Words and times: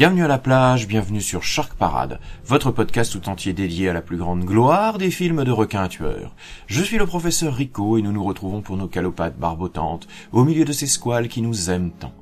Bienvenue 0.00 0.24
à 0.24 0.28
la 0.28 0.38
plage, 0.38 0.88
bienvenue 0.88 1.20
sur 1.20 1.42
Shark 1.42 1.74
Parade, 1.74 2.20
votre 2.46 2.70
podcast 2.70 3.12
tout 3.12 3.28
entier 3.28 3.52
dédié 3.52 3.90
à 3.90 3.92
la 3.92 4.00
plus 4.00 4.16
grande 4.16 4.46
gloire 4.46 4.96
des 4.96 5.10
films 5.10 5.44
de 5.44 5.50
requins 5.50 5.88
tueurs. 5.88 6.34
Je 6.66 6.82
suis 6.82 6.96
le 6.96 7.04
professeur 7.04 7.52
Rico 7.52 7.98
et 7.98 8.00
nous 8.00 8.10
nous 8.10 8.24
retrouvons 8.24 8.62
pour 8.62 8.78
nos 8.78 8.88
calopates 8.88 9.38
barbotantes 9.38 10.08
au 10.32 10.42
milieu 10.44 10.64
de 10.64 10.72
ces 10.72 10.86
squales 10.86 11.28
qui 11.28 11.42
nous 11.42 11.68
aiment 11.68 11.90
tant. 11.90 12.14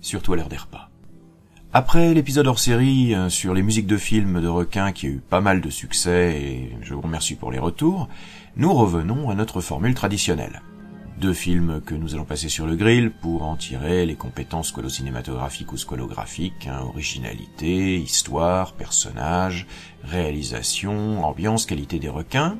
Surtout 0.00 0.34
à 0.34 0.36
l'heure 0.36 0.48
des 0.48 0.56
repas. 0.56 0.88
Après 1.72 2.14
l'épisode 2.14 2.46
hors 2.46 2.60
série 2.60 3.12
euh, 3.12 3.28
sur 3.28 3.54
les 3.54 3.62
musiques 3.64 3.88
de 3.88 3.96
films 3.96 4.40
de 4.40 4.46
requins 4.46 4.92
qui 4.92 5.06
a 5.06 5.10
eu 5.10 5.20
pas 5.28 5.40
mal 5.40 5.60
de 5.60 5.68
succès 5.68 6.40
et 6.40 6.76
je 6.80 6.94
vous 6.94 7.00
remercie 7.00 7.34
pour 7.34 7.50
les 7.50 7.58
retours, 7.58 8.08
nous 8.54 8.72
revenons 8.72 9.30
à 9.30 9.34
notre 9.34 9.60
formule 9.60 9.94
traditionnelle. 9.96 10.62
Deux 11.18 11.32
films 11.32 11.80
que 11.80 11.94
nous 11.94 12.14
allons 12.14 12.26
passer 12.26 12.50
sur 12.50 12.66
le 12.66 12.76
grill 12.76 13.10
pour 13.10 13.44
en 13.44 13.56
tirer 13.56 14.04
les 14.04 14.16
compétences 14.16 14.68
squalo-cinématographiques 14.68 15.72
ou 15.72 15.78
squalographiques, 15.78 16.66
hein, 16.66 16.80
originalité, 16.86 17.96
histoire, 17.96 18.74
personnage, 18.74 19.66
réalisation, 20.04 21.24
ambiance, 21.24 21.64
qualité 21.64 21.98
des 21.98 22.10
requins. 22.10 22.58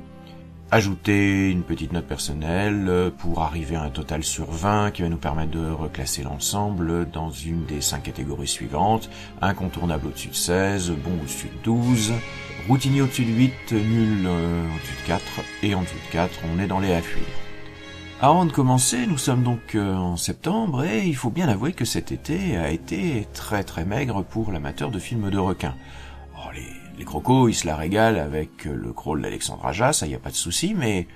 Ajouter 0.71 1.51
une 1.51 1.65
petite 1.65 1.93
note 1.93 2.07
personnelle 2.07 2.87
euh, 2.89 3.11
pour 3.11 3.43
arriver 3.43 3.77
à 3.77 3.83
un 3.83 3.91
total 3.91 4.25
sur 4.25 4.51
20 4.51 4.91
qui 4.91 5.03
va 5.03 5.11
nous 5.11 5.19
permettre 5.19 5.51
de 5.51 5.71
reclasser 5.71 6.23
l'ensemble 6.23 7.11
dans 7.11 7.31
une 7.31 7.67
des 7.67 7.83
cinq 7.83 8.05
catégories 8.05 8.49
suivantes. 8.49 9.11
Incontournable 9.43 10.07
au-dessus 10.07 10.29
de 10.29 10.35
16, 10.35 10.93
bon 11.05 11.13
au-dessus 11.21 11.49
de 11.49 11.63
12, 11.63 12.15
routinier 12.69 13.03
au-dessus 13.03 13.27
de 13.27 13.33
8, 13.33 13.73
nul 13.73 14.27
euh, 14.27 14.67
au-dessus 14.75 15.03
de 15.03 15.07
4 15.07 15.23
et 15.63 15.75
en 15.75 15.83
dessous 15.83 15.95
de 15.95 16.13
4, 16.13 16.33
on 16.53 16.59
est 16.59 16.67
dans 16.67 16.81
les 16.81 16.95
à 16.95 17.03
fuir. 17.03 17.23
Avant 18.23 18.47
de 18.47 18.51
commencer, 18.51 19.07
nous 19.07 19.19
sommes 19.19 19.43
donc 19.43 19.75
euh, 19.75 19.95
en 19.95 20.17
septembre 20.17 20.85
et 20.85 21.07
il 21.07 21.15
faut 21.15 21.29
bien 21.29 21.51
avouer 21.51 21.75
que 21.75 21.85
cet 21.85 22.13
été 22.13 22.57
a 22.57 22.71
été 22.71 23.29
très 23.35 23.63
très 23.63 23.85
maigre 23.85 24.23
pour 24.23 24.53
l'amateur 24.53 24.91
de 24.91 24.99
films 24.99 25.29
de 25.29 25.37
requins. 25.37 25.75
Oh, 26.39 26.49
les, 26.99 27.05
crocos, 27.05 27.51
ils 27.51 27.55
se 27.55 27.67
la 27.67 27.77
régalent 27.77 28.19
avec 28.19 28.67
euh, 28.67 28.73
le 28.73 28.95
crawl 28.95 29.21
d'Alexandre 29.21 29.67
Aja, 29.67 29.93
ça 29.93 30.07
y 30.07 30.15
a 30.15 30.19
pas 30.19 30.31
de 30.31 30.35
souci, 30.35 30.73
mais 30.75 31.07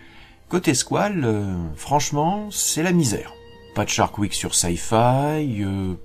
côté 0.50 0.74
squal, 0.74 1.22
euh, 1.24 1.56
franchement, 1.74 2.48
c'est 2.50 2.82
la 2.82 2.92
misère. 2.92 3.32
Pas 3.74 3.86
de 3.86 3.90
Shark 3.90 4.18
Week 4.18 4.34
sur 4.34 4.54
Sci-Fi, 4.54 5.64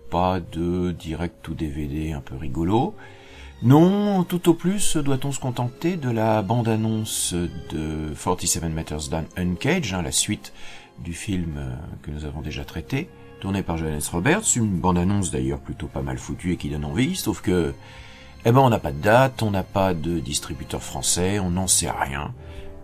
pas 0.09 0.39
de 0.39 0.91
direct 0.93 1.45
ou 1.49 1.55
DVD 1.55 2.13
un 2.13 2.21
peu 2.21 2.37
rigolo. 2.37 2.95
Non, 3.63 4.23
tout 4.23 4.47
au 4.49 4.53
plus 4.53 4.95
doit-on 4.95 5.31
se 5.31 5.39
contenter 5.39 5.97
de 5.97 6.09
la 6.09 6.41
bande-annonce 6.41 7.33
de 7.33 8.13
47 8.13 8.63
Meters 8.65 9.09
Down 9.09 9.25
Uncaged, 9.37 9.93
hein, 9.93 10.01
la 10.01 10.11
suite 10.11 10.53
du 10.99 11.13
film 11.13 11.55
euh, 11.57 11.75
que 12.01 12.11
nous 12.11 12.25
avons 12.25 12.41
déjà 12.41 12.63
traité, 12.63 13.09
tourné 13.39 13.63
par 13.63 13.77
Johannes 13.77 14.01
Roberts, 14.11 14.55
une 14.55 14.79
bande-annonce 14.79 15.31
d'ailleurs 15.31 15.59
plutôt 15.59 15.87
pas 15.87 16.01
mal 16.01 16.17
foutue 16.17 16.53
et 16.53 16.57
qui 16.57 16.69
donne 16.69 16.85
envie, 16.85 17.15
sauf 17.15 17.41
que, 17.41 17.73
eh 18.45 18.51
ben 18.51 18.61
on 18.61 18.69
n'a 18.69 18.79
pas 18.79 18.91
de 18.91 19.01
date, 19.01 19.43
on 19.43 19.51
n'a 19.51 19.63
pas 19.63 19.93
de 19.93 20.19
distributeur 20.19 20.81
français, 20.81 21.39
on 21.39 21.51
n'en 21.51 21.67
sait 21.67 21.91
rien. 21.91 22.33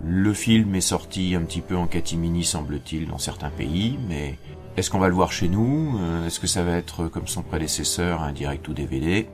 Le 0.03 0.33
film 0.33 0.73
est 0.75 0.81
sorti 0.81 1.35
un 1.35 1.41
petit 1.41 1.61
peu 1.61 1.77
en 1.77 1.85
catimini 1.87 2.43
semble-t-il 2.43 3.07
dans 3.07 3.19
certains 3.19 3.51
pays, 3.51 3.99
mais 4.07 4.37
est-ce 4.77 4.89
qu'on 4.89 4.99
va 4.99 5.09
le 5.09 5.13
voir 5.13 5.31
chez 5.31 5.47
nous? 5.49 5.97
Euh, 5.99 6.25
Est-ce 6.25 6.39
que 6.39 6.47
ça 6.47 6.63
va 6.63 6.77
être 6.77 7.07
comme 7.07 7.27
son 7.27 7.43
prédécesseur, 7.43 8.23
un 8.23 8.31
direct 8.31 8.67
ou 8.67 8.73
DVD 8.73 9.27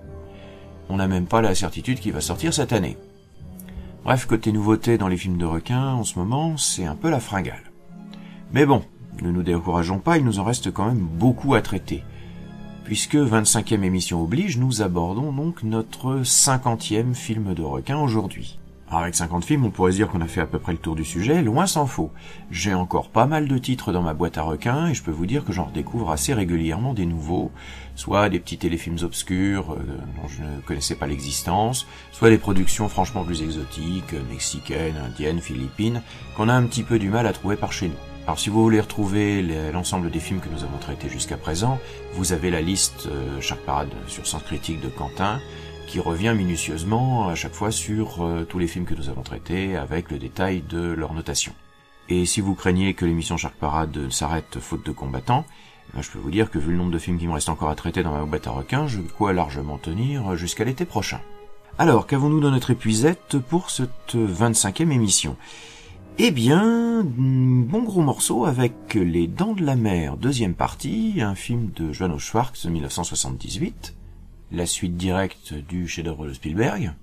On 0.90 0.98
n'a 0.98 1.08
même 1.08 1.28
pas 1.28 1.42
la 1.42 1.56
certitude 1.56 2.00
qu'il 2.00 2.12
va 2.12 2.22
sortir 2.22 2.54
cette 2.54 2.74
année. 2.74 2.98
Bref, 4.04 4.26
côté 4.26 4.52
nouveauté 4.52 4.98
dans 4.98 5.08
les 5.08 5.18
films 5.18 5.38
de 5.38 5.46
requins, 5.46 5.94
en 5.94 6.04
ce 6.04 6.18
moment, 6.18 6.58
c'est 6.58 6.86
un 6.86 6.96
peu 6.96 7.10
la 7.10 7.20
fringale. 7.20 7.72
Mais 8.54 8.66
bon, 8.66 8.82
ne 9.22 9.32
nous 9.32 9.44
décourageons 9.44 10.00
pas, 10.00 10.18
il 10.18 10.24
nous 10.24 10.40
en 10.40 10.44
reste 10.44 10.72
quand 10.72 10.86
même 10.86 11.06
beaucoup 11.06 11.54
à 11.54 11.62
traiter. 11.62 12.04
Puisque 12.86 13.16
25e 13.16 13.84
émission 13.84 14.24
oblige, 14.24 14.58
nous 14.58 14.82
abordons 14.82 15.34
donc 15.34 15.64
notre 15.64 16.22
50e 16.22 17.14
film 17.14 17.54
de 17.54 17.64
requin 17.64 17.98
aujourd'hui. 17.98 18.58
Avec 18.90 19.16
50 19.16 19.44
films, 19.44 19.66
on 19.66 19.70
pourrait 19.70 19.92
se 19.92 19.98
dire 19.98 20.08
qu'on 20.08 20.22
a 20.22 20.28
fait 20.28 20.40
à 20.40 20.46
peu 20.46 20.60
près 20.60 20.72
le 20.72 20.78
tour 20.78 20.96
du 20.96 21.04
sujet, 21.04 21.42
loin 21.42 21.68
s'en 21.68 21.86
faut. 21.86 22.10
J'ai 22.52 22.74
encore 22.74 23.10
pas 23.10 23.26
mal 23.26 23.50
de 23.50 23.58
titres 23.58 23.92
dans 23.92 24.02
ma 24.02 24.14
boîte 24.14 24.38
à 24.38 24.44
requins 24.44 24.88
et 24.88 24.94
je 24.94 25.04
peux 25.04 25.12
vous 25.12 25.26
dire 25.26 25.44
que 25.44 25.52
j'en 25.52 25.66
redécouvre 25.66 26.10
assez 26.10 26.34
régulièrement 26.34 26.94
des 26.94 27.06
nouveaux, 27.06 27.52
soit 27.96 28.30
des 28.30 28.40
petits 28.40 28.58
téléfilms 28.58 29.00
obscurs 29.02 29.74
euh, 29.74 29.84
dont 30.16 30.30
je 30.30 30.42
ne 30.42 30.62
connaissais 30.62 30.96
pas 30.96 31.08
l'existence, 31.08 31.86
soit 32.14 32.30
des 32.30 32.38
productions 32.38 32.88
franchement 32.88 33.26
plus 33.26 33.42
exotiques, 33.44 34.16
mexicaines, 34.32 34.96
indiennes, 34.96 35.42
philippines, 35.42 36.02
qu'on 36.38 36.48
a 36.48 36.54
un 36.54 36.64
petit 36.64 36.84
peu 36.84 36.98
du 36.98 37.10
mal 37.10 37.28
à 37.28 37.34
trouver 37.34 37.58
par 37.58 37.74
chez 37.74 37.90
nous. 37.90 38.17
Alors 38.28 38.38
si 38.38 38.50
vous 38.50 38.62
voulez 38.62 38.82
retrouver 38.82 39.42
l'ensemble 39.72 40.12
des 40.12 40.20
films 40.20 40.42
que 40.42 40.50
nous 40.50 40.66
avons 40.66 40.78
traités 40.80 41.08
jusqu'à 41.08 41.38
présent, 41.38 41.80
vous 42.12 42.34
avez 42.34 42.50
la 42.50 42.60
liste 42.60 43.08
euh, 43.08 43.56
Parade 43.66 43.88
sur 44.08 44.28
Sens 44.28 44.44
Critique 44.44 44.82
de 44.82 44.90
Quentin, 44.90 45.40
qui 45.88 46.02
revient 46.02 46.34
minutieusement 46.36 47.30
à 47.30 47.36
chaque 47.36 47.54
fois 47.54 47.72
sur 47.72 48.26
euh, 48.26 48.44
tous 48.44 48.60
les 48.60 48.68
films 48.68 48.84
que 48.84 48.96
nous 48.96 49.08
avons 49.08 49.22
traités 49.22 49.78
avec 49.78 50.12
le 50.12 50.20
détail 50.20 50.60
de 50.60 50.92
leur 50.92 51.14
notation. 51.14 51.54
Et 52.10 52.26
si 52.26 52.42
vous 52.42 52.54
craignez 52.54 52.96
que 52.96 53.06
l'émission 53.06 53.38
Shark 53.38 53.56
Parade 53.56 54.12
s'arrête 54.12 54.60
faute 54.60 54.86
de 54.86 54.92
combattants, 54.92 55.46
eh 55.88 55.96
ben, 55.96 56.02
je 56.02 56.12
peux 56.12 56.20
vous 56.20 56.30
dire 56.30 56.52
que 56.52 56.60
vu 56.60 56.72
le 56.72 56.78
nombre 56.78 56.92
de 56.92 57.00
films 57.00 57.20
qui 57.20 57.28
me 57.28 57.34
reste 57.34 57.48
encore 57.48 57.70
à 57.70 57.76
traiter 57.76 58.04
dans 58.04 58.12
ma 58.12 58.26
boîte 58.26 58.48
à 58.48 58.52
requins, 58.52 58.88
je 58.88 59.00
peux 59.00 59.32
largement 59.32 59.78
tenir 59.78 60.36
jusqu'à 60.36 60.66
l'été 60.66 60.84
prochain. 60.84 61.22
Alors, 61.80 62.08
qu'avons-nous 62.08 62.42
dans 62.42 62.52
notre 62.52 62.72
épuisette 62.72 63.38
pour 63.38 63.70
cette 63.70 64.16
25e 64.16 64.92
émission? 64.92 65.38
Eh 66.20 66.32
bien, 66.32 67.04
bon 67.06 67.84
gros 67.84 68.02
morceau 68.02 68.46
avec 68.46 68.96
Les 68.96 69.28
Dents 69.28 69.54
de 69.54 69.64
la 69.64 69.76
Mer, 69.76 70.18
deuxième 70.18 70.56
partie, 70.56 71.22
un 71.22 71.36
film 71.36 71.70
de 71.76 71.94
Johannes 71.94 72.18
Schwartz 72.18 72.66
de 72.66 72.72
1978, 72.72 73.96
la 74.52 74.66
suite 74.66 74.98
directe 74.98 75.54
du 75.54 75.88
chef-d'œuvre 75.88 76.26
de 76.26 76.34
Spielberg, 76.34 76.94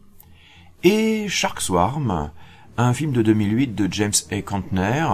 et 0.83 1.29
Shark 1.29 1.61
Swarm, 1.61 2.33
un 2.77 2.93
film 2.93 3.13
de 3.13 3.23
2008 3.23 3.77
de 3.77 3.93
James 3.93 4.13
A. 4.33 4.43
Cantner, 4.43 5.07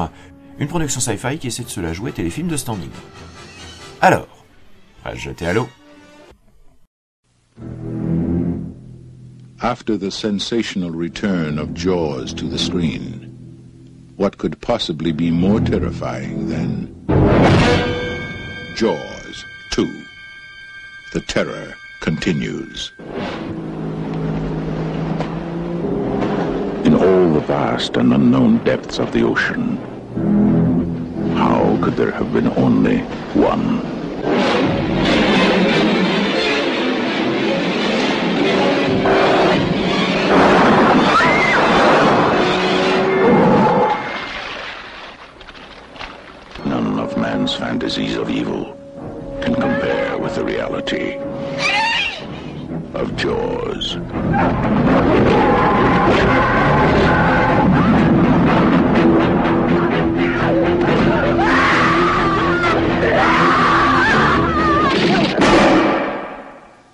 une 0.58 0.68
production 0.68 1.00
sci-fi 1.00 1.38
qui 1.38 1.48
essaie 1.48 1.64
de 1.64 1.68
se 1.68 1.80
la 1.80 1.92
jouer 1.92 2.12
téléfilm 2.12 2.48
de 2.48 2.56
standing. 2.56 2.88
Alors, 4.00 4.44
à 5.04 5.14
jeter 5.14 5.46
à 5.46 5.52
l'eau. 5.52 5.68
After 9.60 9.98
the 9.98 10.10
sensational 10.10 10.90
return 10.90 11.58
of 11.58 11.74
Jaws 11.74 12.32
to 12.34 12.48
the 12.48 12.56
screen, 12.56 13.29
what 14.20 14.36
could 14.36 14.60
possibly 14.60 15.12
be 15.12 15.31
more 15.31 15.58
terrifying 15.60 16.47
than 16.50 16.86
Jaws 18.76 19.47
2? 19.70 20.04
The 21.14 21.22
terror 21.22 21.75
continues. 22.00 22.92
In 26.84 26.94
all 26.94 27.32
the 27.32 27.44
vast 27.47 27.97
and 27.97 28.12
unknown 28.12 28.59
depths 28.59 28.98
of 28.98 29.10
the 29.12 29.22
ocean, 29.22 29.78
how 31.38 31.78
could 31.82 31.97
there 31.97 32.12
have 32.12 32.30
been 32.34 32.53
only 32.59 32.98
one? 33.32 33.99
Man's 47.50 47.58
fantasies 47.58 48.16
of 48.16 48.30
evil 48.30 48.76
can 49.42 49.54
compare 49.54 50.18
with 50.18 50.34
the 50.34 50.44
reality 50.44 51.16
of 52.94 53.16
Jaws. 53.16 53.97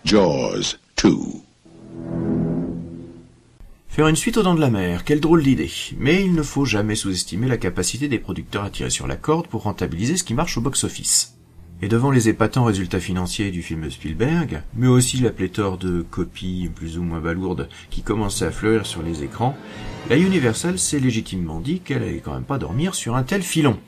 Jaws 0.05 0.77
2. 0.97 1.26
Faire 3.97 4.09
une 4.09 4.15
suite 4.15 4.37
aux 4.37 4.43
dents 4.43 4.55
de 4.55 4.61
la 4.61 4.69
mer, 4.69 5.05
quelle 5.05 5.21
drôle 5.23 5.43
d'idée. 5.43 5.71
Mais 5.97 6.23
il 6.23 6.35
ne 6.35 6.43
faut 6.43 6.67
jamais 6.67 6.97
sous-estimer 6.97 7.49
la 7.49 7.57
capacité 7.57 8.09
des 8.09 8.19
producteurs 8.19 8.65
à 8.65 8.69
tirer 8.69 8.91
sur 8.91 9.07
la 9.07 9.17
corde 9.17 9.47
pour 9.47 9.63
rentabiliser 9.63 10.19
ce 10.19 10.25
qui 10.25 10.35
marche 10.35 10.59
au 10.59 10.61
box-office. 10.61 11.39
Et 11.81 11.89
devant 11.89 12.11
les 12.11 12.29
épatants 12.29 12.65
résultats 12.65 13.01
financiers 13.01 13.51
du 13.51 13.63
film 13.63 13.91
Spielberg, 13.91 14.61
mais 14.75 14.87
aussi 14.87 15.17
la 15.17 15.31
pléthore 15.31 15.79
de 15.79 16.03
copies 16.03 16.71
plus 16.75 16.99
ou 16.99 17.05
moins 17.05 17.21
balourdes 17.21 17.71
qui 17.89 18.03
commençaient 18.03 18.45
à 18.45 18.51
fleurir 18.51 18.85
sur 18.85 19.01
les 19.01 19.25
écrans, 19.25 19.57
la 20.11 20.19
Universal 20.19 20.79
s'est 20.79 21.01
légitimement 21.01 21.61
dit 21.61 21.81
qu'elle 21.81 22.03
allait 22.03 22.21
quand 22.23 22.35
même 22.35 22.45
pas 22.45 22.59
dormir 22.59 22.95
sur 22.95 23.17
un 23.17 23.23
tel 23.23 23.41
filon. 23.41 23.79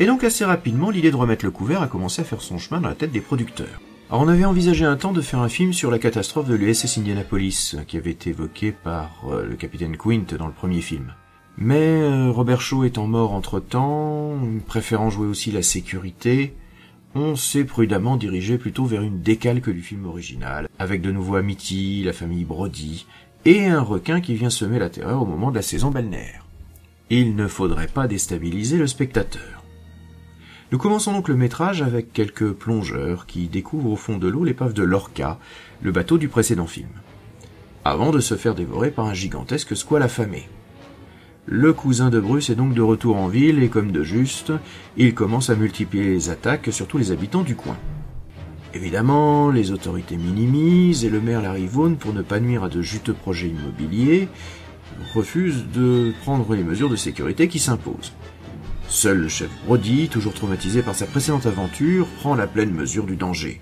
Et 0.00 0.06
donc 0.06 0.24
assez 0.24 0.46
rapidement, 0.46 0.88
l'idée 0.88 1.10
de 1.10 1.16
remettre 1.16 1.44
le 1.44 1.50
couvert 1.50 1.82
a 1.82 1.86
commencé 1.86 2.22
à 2.22 2.24
faire 2.24 2.40
son 2.40 2.56
chemin 2.56 2.80
dans 2.80 2.88
la 2.88 2.94
tête 2.94 3.12
des 3.12 3.20
producteurs. 3.20 3.82
On 4.10 4.26
avait 4.26 4.46
envisagé 4.46 4.86
un 4.86 4.96
temps 4.96 5.12
de 5.12 5.20
faire 5.20 5.40
un 5.40 5.50
film 5.50 5.74
sur 5.74 5.90
la 5.90 5.98
catastrophe 5.98 6.48
de 6.48 6.54
l'USS 6.54 6.96
Indianapolis, 6.96 7.76
qui 7.86 7.98
avait 7.98 8.12
été 8.12 8.30
évoqué 8.30 8.72
par 8.72 9.10
euh, 9.28 9.44
le 9.44 9.54
capitaine 9.54 9.98
Quint 9.98 10.24
dans 10.38 10.46
le 10.46 10.52
premier 10.54 10.80
film. 10.80 11.12
Mais 11.58 12.00
euh, 12.00 12.30
Robert 12.30 12.62
Shaw 12.62 12.84
étant 12.84 13.06
mort 13.06 13.34
entre-temps, 13.34 14.38
préférant 14.66 15.10
jouer 15.10 15.26
aussi 15.26 15.50
la 15.50 15.62
sécurité, 15.62 16.54
on 17.14 17.36
s'est 17.36 17.64
prudemment 17.64 18.16
dirigé 18.16 18.56
plutôt 18.56 18.86
vers 18.86 19.02
une 19.02 19.20
décalque 19.20 19.68
du 19.68 19.82
film 19.82 20.06
original, 20.06 20.70
avec 20.78 21.02
de 21.02 21.12
nouveau 21.12 21.36
Amity, 21.36 22.02
la 22.02 22.14
famille 22.14 22.46
Brody, 22.46 23.04
et 23.44 23.66
un 23.66 23.82
requin 23.82 24.22
qui 24.22 24.36
vient 24.36 24.48
semer 24.48 24.78
la 24.78 24.88
terreur 24.88 25.20
au 25.20 25.26
moment 25.26 25.50
de 25.50 25.56
la 25.56 25.62
saison 25.62 25.90
balnéaire. 25.90 26.46
Il 27.10 27.36
ne 27.36 27.46
faudrait 27.46 27.88
pas 27.88 28.08
déstabiliser 28.08 28.78
le 28.78 28.86
spectateur. 28.86 29.57
Nous 30.70 30.76
commençons 30.76 31.12
donc 31.12 31.28
le 31.28 31.34
métrage 31.34 31.80
avec 31.80 32.12
quelques 32.12 32.52
plongeurs 32.52 33.24
qui 33.24 33.48
découvrent 33.48 33.90
au 33.90 33.96
fond 33.96 34.18
de 34.18 34.28
l'eau 34.28 34.44
l'épave 34.44 34.74
de 34.74 34.82
l'Orca, 34.82 35.38
le 35.80 35.92
bateau 35.92 36.18
du 36.18 36.28
précédent 36.28 36.66
film, 36.66 36.90
avant 37.86 38.10
de 38.10 38.20
se 38.20 38.34
faire 38.34 38.54
dévorer 38.54 38.90
par 38.90 39.06
un 39.06 39.14
gigantesque 39.14 39.74
squale 39.74 40.02
affamé. 40.02 40.46
Le 41.46 41.72
cousin 41.72 42.10
de 42.10 42.20
Bruce 42.20 42.50
est 42.50 42.54
donc 42.54 42.74
de 42.74 42.82
retour 42.82 43.16
en 43.16 43.28
ville 43.28 43.62
et 43.62 43.70
comme 43.70 43.92
de 43.92 44.02
juste, 44.02 44.52
il 44.98 45.14
commence 45.14 45.48
à 45.48 45.56
multiplier 45.56 46.04
les 46.04 46.28
attaques 46.28 46.70
sur 46.70 46.86
tous 46.86 46.98
les 46.98 47.12
habitants 47.12 47.44
du 47.44 47.56
coin. 47.56 47.78
Évidemment, 48.74 49.50
les 49.50 49.70
autorités 49.70 50.18
minimisent 50.18 51.02
et 51.02 51.08
le 51.08 51.22
maire 51.22 51.50
Vaughan, 51.66 51.94
pour 51.94 52.12
ne 52.12 52.20
pas 52.20 52.40
nuire 52.40 52.64
à 52.64 52.68
de 52.68 52.82
juteux 52.82 53.14
projets 53.14 53.48
immobiliers, 53.48 54.28
refuse 55.14 55.64
de 55.72 56.12
prendre 56.20 56.54
les 56.54 56.62
mesures 56.62 56.90
de 56.90 56.96
sécurité 56.96 57.48
qui 57.48 57.58
s'imposent. 57.58 58.12
Seul 58.88 59.18
le 59.18 59.28
chef 59.28 59.50
Brody, 59.66 60.08
toujours 60.08 60.32
traumatisé 60.32 60.82
par 60.82 60.94
sa 60.94 61.06
précédente 61.06 61.46
aventure, 61.46 62.06
prend 62.20 62.34
la 62.34 62.46
pleine 62.46 62.72
mesure 62.72 63.04
du 63.04 63.16
danger. 63.16 63.60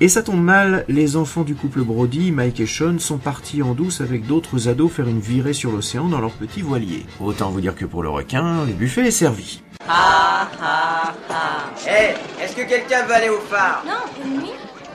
Et 0.00 0.10
ça 0.10 0.22
tombe 0.22 0.42
mal, 0.42 0.84
les 0.88 1.16
enfants 1.16 1.42
du 1.42 1.54
couple 1.54 1.80
Brody, 1.80 2.30
Mike 2.32 2.60
et 2.60 2.66
Sean, 2.66 2.98
sont 2.98 3.16
partis 3.16 3.62
en 3.62 3.72
douce 3.72 4.02
avec 4.02 4.26
d'autres 4.26 4.68
ados 4.68 4.92
faire 4.92 5.08
une 5.08 5.20
virée 5.20 5.54
sur 5.54 5.72
l'océan 5.72 6.08
dans 6.08 6.20
leur 6.20 6.32
petit 6.32 6.60
voilier. 6.60 7.06
Autant 7.18 7.50
vous 7.50 7.62
dire 7.62 7.74
que 7.74 7.86
pour 7.86 8.02
le 8.02 8.10
requin, 8.10 8.66
le 8.66 8.74
buffet 8.74 9.06
est 9.06 9.10
servi. 9.10 9.62
Ah 9.88 10.48
ah 10.60 11.14
ah 11.30 11.88
Hé, 11.88 12.14
est-ce 12.42 12.54
que 12.54 12.68
quelqu'un 12.68 13.06
veut 13.06 13.14
aller 13.14 13.30
au 13.30 13.40
phare? 13.40 13.82
Non, 13.86 14.22
une 14.22 14.42
nuit 14.42 14.50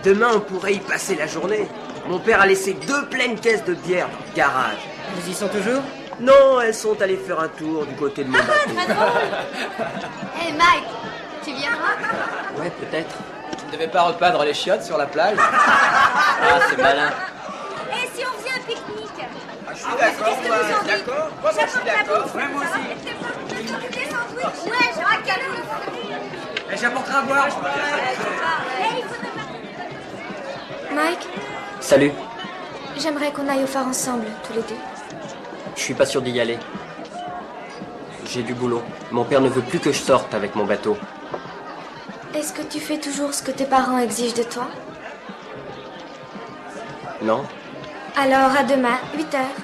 Demain, 0.06 0.30
on 0.36 0.40
pourrait 0.40 0.76
y 0.76 0.80
passer 0.80 1.16
la 1.16 1.26
journée. 1.26 1.68
Mon 2.08 2.20
père 2.20 2.42
a 2.42 2.46
laissé 2.46 2.78
deux 2.88 3.08
pleines 3.10 3.40
caisses 3.40 3.66
de 3.66 3.74
bière 3.74 4.08
dans 4.08 4.26
le 4.30 4.36
garage. 4.36 4.88
Vous 5.16 5.32
y 5.32 5.34
sont 5.34 5.48
toujours? 5.48 5.82
Non, 6.20 6.62
elles 6.62 6.76
sont 6.76 7.00
allées 7.02 7.18
faire 7.18 7.40
un 7.40 7.48
tour 7.48 7.86
du 7.86 7.96
côté 7.96 8.24
de 8.24 8.30
mon 8.30 8.38
bateau. 8.38 8.52
Très 8.76 8.94
drôle 8.94 9.08
Hé 10.40 10.52
Mike, 10.58 10.86
tu 11.44 11.52
viendras 11.54 11.96
Ouais, 12.60 12.70
peut-être. 12.72 13.16
Tu 13.60 13.66
ne 13.68 13.72
devais 13.72 13.88
pas 13.88 14.04
repeindre 14.04 14.44
les 14.44 14.54
chiottes 14.54 14.84
sur 14.84 14.98
la 14.98 15.06
plage 15.08 15.38
Ah, 15.40 16.60
c'est 16.70 16.78
malin. 16.78 17.10
Et 17.92 18.08
si 18.16 18.24
on 18.26 18.38
faisait 18.38 18.56
un 18.56 18.64
pique-nique 18.68 19.26
Je 19.74 19.76
suis 19.78 19.86
d'accord, 20.00 20.28
Qu'est-ce 20.28 20.42
que 20.42 20.48
moi, 20.48 20.58
vous 20.58 20.74
en 20.74 20.84
dites 20.84 21.06
d'accord. 21.06 21.30
Moi, 21.42 21.52
je 21.52 21.68
suis 21.72 21.86
d'accord. 21.86 22.36
Ouais, 22.36 22.48
moi 22.52 22.62
aussi. 22.62 22.82
Ouais, 24.70 24.92
je 24.96 25.00
raccale 25.00 25.42
Et 26.72 26.78
j'apporterai 26.78 27.18
à 27.18 27.22
boire. 27.22 27.48
Mike, 30.94 31.28
Salut. 31.80 32.12
j'aimerais 32.98 33.32
qu'on 33.32 33.48
aille 33.48 33.64
au 33.64 33.68
phare 33.68 33.88
ensemble, 33.88 34.26
tous 34.46 34.54
les 34.54 34.62
deux. 34.62 34.76
Je 35.76 35.82
suis 35.82 35.94
pas 35.94 36.06
sûr 36.06 36.22
d'y 36.22 36.40
aller. 36.40 36.58
J'ai 38.26 38.44
du 38.44 38.54
boulot. 38.54 38.82
Mon 39.12 39.26
père 39.26 39.42
ne 39.42 39.50
veut 39.50 39.62
plus 39.62 39.80
que 39.80 39.92
je 39.92 39.98
sorte 39.98 40.34
avec 40.34 40.56
mon 40.56 40.66
bateau. 40.66 40.98
Est-ce 42.34 42.54
que 42.54 42.62
tu 42.62 42.80
fais 42.80 42.98
toujours 42.98 43.34
ce 43.34 43.44
que 43.44 43.52
tes 43.52 43.66
parents 43.66 43.98
exigent 43.98 44.36
de 44.36 44.44
toi? 44.44 44.68
Non 47.22 47.44
Alors 48.16 48.56
à 48.56 48.64
demain, 48.64 48.98
8 49.16 49.36
heures. 49.36 49.56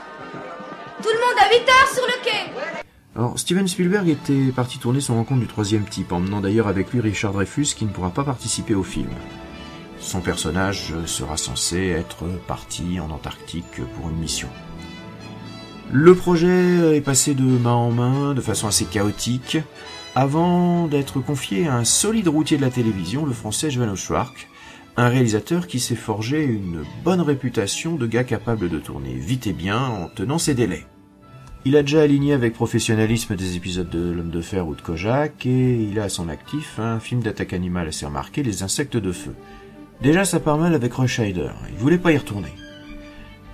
Tout 1.01 1.09
le 1.09 1.19
monde 1.19 1.39
à 1.39 1.49
8 1.49 1.55
heures 1.69 1.93
sur 1.93 2.05
le 2.05 2.23
quai 2.23 2.83
Alors, 3.15 3.39
Steven 3.39 3.67
Spielberg 3.67 4.09
était 4.09 4.51
parti 4.53 4.79
tourner 4.79 4.99
son 4.99 5.15
rencontre 5.15 5.41
du 5.41 5.47
troisième 5.47 5.85
type, 5.85 6.11
emmenant 6.11 6.41
d'ailleurs 6.41 6.67
avec 6.67 6.91
lui 6.91 6.99
Richard 6.99 7.33
Dreyfus 7.33 7.73
qui 7.75 7.85
ne 7.85 7.89
pourra 7.89 8.09
pas 8.09 8.23
participer 8.23 8.75
au 8.75 8.83
film. 8.83 9.09
Son 9.99 10.19
personnage 10.19 10.93
sera 11.05 11.37
censé 11.37 11.87
être 11.87 12.25
parti 12.47 12.99
en 12.99 13.09
Antarctique 13.11 13.81
pour 13.95 14.09
une 14.09 14.17
mission. 14.17 14.49
Le 15.91 16.15
projet 16.15 16.97
est 16.97 17.01
passé 17.01 17.33
de 17.33 17.43
main 17.43 17.71
en 17.71 17.91
main, 17.91 18.33
de 18.33 18.41
façon 18.41 18.67
assez 18.67 18.83
chaotique, 18.83 19.57
avant 20.15 20.85
d'être 20.87 21.21
confié 21.21 21.67
à 21.67 21.75
un 21.75 21.85
solide 21.85 22.27
routier 22.27 22.57
de 22.57 22.61
la 22.61 22.69
télévision, 22.69 23.25
le 23.25 23.31
français 23.31 23.69
Johannes 23.69 23.95
Schwark, 23.95 24.49
un 24.97 25.07
réalisateur 25.07 25.65
qui 25.65 25.79
s'est 25.79 25.95
forgé 25.95 26.43
une 26.43 26.83
bonne 27.05 27.21
réputation 27.21 27.95
de 27.95 28.05
gars 28.05 28.25
capable 28.25 28.67
de 28.67 28.79
tourner 28.79 29.13
vite 29.13 29.47
et 29.47 29.53
bien 29.53 29.79
en 29.79 30.09
tenant 30.09 30.39
ses 30.39 30.55
délais. 30.55 30.85
Il 31.63 31.77
a 31.77 31.83
déjà 31.83 32.01
aligné 32.01 32.33
avec 32.33 32.53
professionnalisme 32.53 33.37
des 33.37 33.55
épisodes 33.55 33.89
de 33.89 34.11
L'Homme 34.11 34.29
de 34.29 34.41
Fer 34.41 34.67
ou 34.67 34.75
de 34.75 34.81
Kojak, 34.81 35.45
et 35.45 35.83
il 35.83 35.99
a 36.01 36.03
à 36.03 36.09
son 36.09 36.27
actif 36.27 36.79
un 36.79 36.99
film 36.99 37.21
d'attaque 37.21 37.53
animale 37.53 37.87
assez 37.87 38.05
remarqué, 38.05 38.43
Les 38.43 38.61
Insectes 38.61 38.97
de 38.97 39.11
Feu. 39.13 39.35
Déjà 40.01 40.25
ça 40.25 40.41
part 40.41 40.57
mal 40.57 40.75
avec 40.75 40.93
Rush 40.93 41.19
Heider, 41.19 41.51
il 41.69 41.77
voulait 41.77 41.97
pas 41.97 42.11
y 42.11 42.17
retourner. 42.17 42.51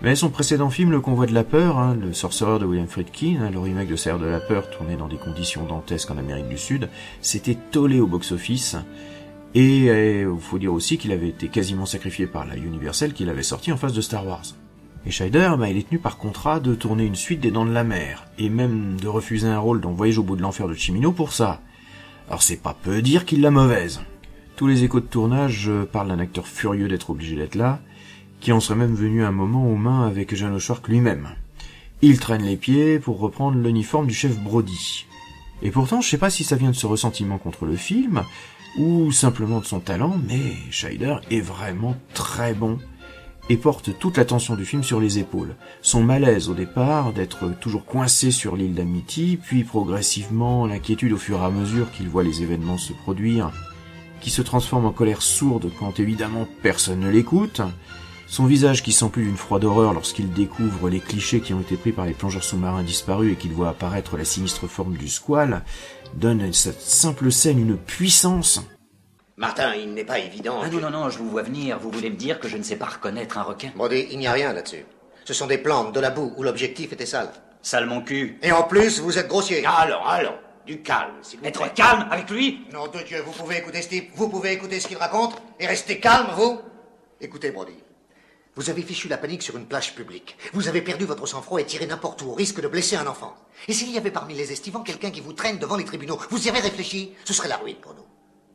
Mais 0.03 0.15
son 0.17 0.29
précédent 0.29 0.69
film, 0.69 0.91
Le 0.91 0.99
Convoi 0.99 1.27
de 1.27 1.33
la 1.33 1.45
Peur, 1.45 1.79
hein, 1.79 1.95
le 1.95 2.11
sorcereur 2.11 2.59
de 2.59 2.65
William 2.65 2.87
Friedkin, 2.87 3.37
hein, 3.41 3.49
le 3.49 3.59
remake 3.59 3.87
de 3.87 3.95
Serre 3.95 4.19
de 4.19 4.25
la 4.25 4.41
Peur 4.41 4.69
tourné 4.69 4.97
dans 4.97 5.07
des 5.07 5.15
conditions 5.15 5.65
dantesques 5.65 6.11
en 6.11 6.17
Amérique 6.17 6.49
du 6.49 6.57
Sud, 6.57 6.89
s'était 7.21 7.57
tollé 7.71 8.01
au 8.01 8.07
box-office. 8.07 8.75
Et 9.55 9.85
il 9.85 10.39
faut 10.41 10.59
dire 10.59 10.73
aussi 10.73 10.97
qu'il 10.97 11.13
avait 11.13 11.29
été 11.29 11.47
quasiment 11.47 11.85
sacrifié 11.85 12.27
par 12.27 12.45
la 12.45 12.57
Universal 12.57 13.13
qu'il 13.13 13.29
avait 13.29 13.43
sorti 13.43 13.71
en 13.71 13.77
face 13.77 13.93
de 13.93 14.01
Star 14.01 14.27
Wars. 14.27 14.43
Et 15.05 15.11
Scheider, 15.11 15.51
bah, 15.57 15.69
il 15.69 15.77
est 15.77 15.87
tenu 15.87 15.99
par 15.99 16.17
contrat 16.17 16.59
de 16.59 16.75
tourner 16.75 17.05
une 17.05 17.15
suite 17.15 17.39
des 17.39 17.51
Dents 17.51 17.65
de 17.65 17.71
la 17.71 17.85
Mer, 17.85 18.25
et 18.37 18.49
même 18.49 18.99
de 18.99 19.07
refuser 19.07 19.47
un 19.47 19.59
rôle 19.59 19.79
dans 19.79 19.93
Voyage 19.93 20.17
au 20.17 20.23
bout 20.23 20.35
de 20.35 20.41
l'enfer 20.41 20.67
de 20.67 20.73
Chimino 20.73 21.13
pour 21.13 21.31
ça. 21.31 21.61
Alors 22.27 22.41
c'est 22.41 22.61
pas 22.61 22.75
peu 22.83 23.01
dire 23.01 23.23
qu'il 23.23 23.39
l'a 23.39 23.51
mauvaise. 23.51 24.01
Tous 24.57 24.67
les 24.67 24.83
échos 24.83 24.99
de 24.99 25.05
tournage 25.05 25.69
euh, 25.69 25.85
parlent 25.85 26.09
d'un 26.09 26.19
acteur 26.19 26.47
furieux 26.47 26.89
d'être 26.89 27.09
obligé 27.09 27.37
d'être 27.37 27.55
là, 27.55 27.79
qui 28.43 28.51
en 28.51 28.59
serait 28.59 28.75
même 28.75 28.93
venu 28.93 29.23
un 29.23 29.31
moment 29.31 29.65
aux 29.65 29.77
mains 29.77 30.05
avec 30.05 30.35
Jean 30.35 30.59
Shark 30.59 30.89
lui-même. 30.89 31.29
Il 32.01 32.19
traîne 32.19 32.43
les 32.43 32.57
pieds 32.57 32.99
pour 32.99 33.19
reprendre 33.19 33.57
l'uniforme 33.57 34.07
du 34.07 34.13
chef 34.13 34.37
Brody. 34.37 35.05
Et 35.61 35.71
pourtant, 35.71 36.01
je 36.01 36.09
sais 36.09 36.17
pas 36.17 36.29
si 36.29 36.43
ça 36.43 36.57
vient 36.57 36.71
de 36.71 36.75
ce 36.75 36.85
ressentiment 36.85 37.37
contre 37.37 37.65
le 37.65 37.77
film, 37.77 38.23
ou 38.77 39.13
simplement 39.13 39.61
de 39.61 39.65
son 39.65 39.79
talent, 39.79 40.17
mais 40.27 40.41
Scheider 40.71 41.15
est 41.31 41.39
vraiment 41.39 41.95
très 42.13 42.53
bon 42.53 42.79
et 43.47 43.55
porte 43.55 43.97
toute 43.97 44.17
l'attention 44.17 44.57
du 44.57 44.65
film 44.65 44.83
sur 44.83 44.99
les 44.99 45.19
épaules. 45.19 45.55
Son 45.81 46.03
malaise 46.03 46.49
au 46.49 46.53
départ 46.53 47.13
d'être 47.13 47.57
toujours 47.61 47.85
coincé 47.85 48.29
sur 48.29 48.57
l'île 48.57 48.75
d'Amity, 48.75 49.39
puis 49.41 49.63
progressivement 49.63 50.67
l'inquiétude 50.67 51.13
au 51.13 51.17
fur 51.17 51.39
et 51.39 51.45
à 51.45 51.49
mesure 51.49 51.89
qu'il 51.91 52.09
voit 52.09 52.23
les 52.23 52.41
événements 52.41 52.77
se 52.77 52.91
produire, 52.91 53.51
qui 54.19 54.31
se 54.31 54.41
transforme 54.41 54.85
en 54.85 54.91
colère 54.91 55.21
sourde 55.21 55.71
quand 55.79 56.01
évidemment 56.01 56.45
personne 56.61 56.99
ne 56.99 57.09
l'écoute, 57.09 57.61
son 58.33 58.47
visage 58.47 58.81
qui 58.81 58.91
sent 58.93 59.09
plus 59.11 59.25
d'une 59.25 59.37
froide 59.37 59.63
horreur 59.63 59.93
lorsqu'il 59.93 60.33
découvre 60.33 60.89
les 60.89 60.99
clichés 60.99 61.39
qui 61.39 61.53
ont 61.53 61.61
été 61.61 61.77
pris 61.77 61.91
par 61.91 62.07
les 62.07 62.13
plongeurs 62.13 62.43
sous-marins 62.43 62.81
disparus 62.81 63.31
et 63.31 63.35
qu'il 63.35 63.53
voit 63.53 63.69
apparaître 63.69 64.17
la 64.17 64.25
sinistre 64.25 64.65
forme 64.65 64.97
du 64.97 65.07
squale, 65.07 65.61
donne 66.15 66.41
à 66.41 66.51
cette 66.51 66.81
simple 66.81 67.31
scène 67.31 67.59
une 67.59 67.77
puissance. 67.77 68.59
Martin, 69.37 69.75
il 69.75 69.93
n'est 69.93 70.03
pas 70.03 70.17
évident. 70.17 70.61
Ah 70.63 70.67
que- 70.67 70.73
non, 70.73 70.89
non, 70.89 70.89
non, 70.89 71.09
je 71.11 71.19
vous 71.19 71.29
vois 71.29 71.43
venir. 71.43 71.77
Vous 71.77 71.91
voulez 71.91 72.09
me 72.09 72.15
dire 72.15 72.39
que 72.39 72.47
je 72.47 72.57
ne 72.57 72.63
sais 72.63 72.75
pas 72.75 72.87
reconnaître 72.87 73.37
un 73.37 73.43
requin? 73.43 73.69
Brody, 73.75 74.07
il 74.09 74.17
n'y 74.17 74.25
a 74.25 74.31
rien 74.31 74.51
là-dessus. 74.51 74.85
Ce 75.25 75.33
sont 75.35 75.45
des 75.45 75.59
plantes, 75.59 75.93
de 75.93 75.99
la 75.99 76.09
boue, 76.09 76.33
où 76.35 76.41
l'objectif 76.41 76.91
était 76.91 77.05
sale. 77.05 77.29
Sale 77.61 77.85
mon 77.85 78.01
cul. 78.01 78.39
Et 78.41 78.51
en 78.51 78.63
plus, 78.63 78.99
vous 78.99 79.19
êtes 79.19 79.27
grossier. 79.27 79.63
Allons, 79.63 80.03
allons, 80.07 80.39
du 80.65 80.81
calme, 80.81 81.13
s'il 81.21 81.39
vous 81.39 81.45
Être 81.45 81.71
calme 81.75 82.07
avec 82.09 82.31
lui? 82.31 82.65
Non, 82.73 82.87
de 82.87 82.97
Dieu, 83.05 83.21
vous 83.23 83.31
pouvez 83.31 83.57
écouter 83.57 83.83
Steve, 83.83 84.05
vous 84.15 84.27
pouvez 84.27 84.53
écouter 84.53 84.79
ce 84.79 84.87
qu'il 84.87 84.97
raconte, 84.97 85.39
et 85.59 85.67
rester 85.67 85.99
calme, 85.99 86.29
vous? 86.35 86.61
Écoutez, 87.21 87.51
Brody. 87.51 87.73
Vous 88.55 88.69
avez 88.69 88.83
fichu 88.83 89.07
la 89.07 89.17
panique 89.17 89.41
sur 89.41 89.57
une 89.57 89.65
plage 89.65 89.95
publique. 89.95 90.37
Vous 90.53 90.67
avez 90.67 90.81
perdu 90.83 91.05
votre 91.05 91.25
sang-froid 91.25 91.59
et 91.59 91.65
tiré 91.65 91.87
n'importe 91.87 92.21
où, 92.21 92.29
au 92.29 92.33
risque 92.35 92.61
de 92.61 92.67
blesser 92.67 92.95
un 92.95 93.07
enfant. 93.07 93.35
Et 93.67 93.73
s'il 93.73 93.89
y 93.91 93.97
avait 93.97 94.11
parmi 94.11 94.35
les 94.35 94.51
estivants 94.51 94.81
quelqu'un 94.81 95.09
qui 95.09 95.21
vous 95.21 95.33
traîne 95.33 95.57
devant 95.57 95.75
les 95.75 95.85
tribunaux, 95.85 96.19
vous 96.29 96.45
y 96.45 96.49
avez 96.49 96.59
réfléchi 96.59 97.13
Ce 97.25 97.33
serait 97.33 97.49
la 97.49 97.57
ruine 97.57 97.77
pour 97.77 97.95
nous. 97.95 98.03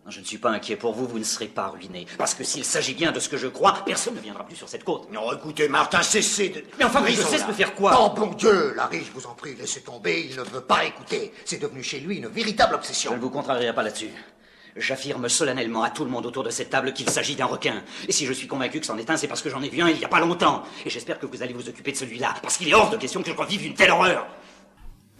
Je 0.06 0.20
ne 0.20 0.24
suis 0.24 0.38
pas 0.38 0.50
inquiet 0.50 0.76
pour 0.76 0.94
vous, 0.94 1.06
vous 1.06 1.18
ne 1.18 1.24
serez 1.24 1.48
pas 1.48 1.66
ruiné. 1.68 2.06
Parce 2.16 2.32
que 2.32 2.42
s'il 2.44 2.64
s'agit 2.64 2.94
bien 2.94 3.12
de 3.12 3.20
ce 3.20 3.28
que 3.28 3.36
je 3.36 3.48
crois, 3.48 3.82
personne 3.84 4.14
ne 4.14 4.20
viendra 4.20 4.46
plus 4.46 4.56
sur 4.56 4.68
cette 4.68 4.84
côte. 4.84 5.10
Non, 5.12 5.32
écoutez, 5.34 5.68
Martin, 5.68 6.00
cessez 6.02 6.48
de... 6.48 6.64
Mais 6.78 6.84
enfin, 6.84 7.02
que 7.02 7.10
je 7.12 7.20
cesse 7.20 7.46
de 7.46 7.52
faire 7.52 7.74
quoi? 7.74 7.94
Oh, 8.00 8.10
bon 8.18 8.28
Dieu, 8.28 8.72
Larry, 8.74 9.04
je 9.04 9.12
vous 9.12 9.26
en 9.26 9.34
prie, 9.34 9.54
laissez 9.56 9.82
tomber, 9.82 10.28
il 10.30 10.36
ne 10.36 10.42
veut 10.42 10.62
pas 10.62 10.84
écouter. 10.86 11.34
C'est 11.44 11.58
devenu 11.60 11.82
chez 11.82 12.00
lui 12.00 12.16
une 12.18 12.28
véritable 12.28 12.72
Je 12.72 12.76
obsession. 12.78 13.14
ne 13.16 13.20
vous 13.20 13.28
contrarierai 13.30 13.74
pas 13.74 13.82
là-dessus. 13.82 14.08
J'affirme 14.78 15.28
solennellement 15.28 15.82
à 15.82 15.90
tout 15.90 16.04
le 16.04 16.10
monde 16.10 16.26
autour 16.26 16.44
de 16.44 16.50
cette 16.50 16.70
table 16.70 16.92
qu'il 16.92 17.10
s'agit 17.10 17.34
d'un 17.34 17.46
requin. 17.46 17.82
Et 18.06 18.12
si 18.12 18.26
je 18.26 18.32
suis 18.32 18.46
convaincu 18.46 18.80
que 18.80 18.86
c'en 18.86 18.96
est 18.96 19.10
un, 19.10 19.16
c'est 19.16 19.26
parce 19.26 19.42
que 19.42 19.50
j'en 19.50 19.62
ai 19.62 19.68
vu 19.68 19.82
un 19.82 19.88
il 19.88 19.98
n'y 19.98 20.04
a 20.04 20.08
pas 20.08 20.20
longtemps. 20.20 20.62
Et 20.86 20.90
j'espère 20.90 21.18
que 21.18 21.26
vous 21.26 21.42
allez 21.42 21.52
vous 21.52 21.68
occuper 21.68 21.92
de 21.92 21.96
celui-là, 21.96 22.34
parce 22.42 22.56
qu'il 22.56 22.68
est 22.68 22.74
hors 22.74 22.90
de 22.90 22.96
question 22.96 23.22
que 23.22 23.30
je 23.30 23.36
revive 23.36 23.66
une 23.66 23.74
telle 23.74 23.90
horreur. 23.90 24.26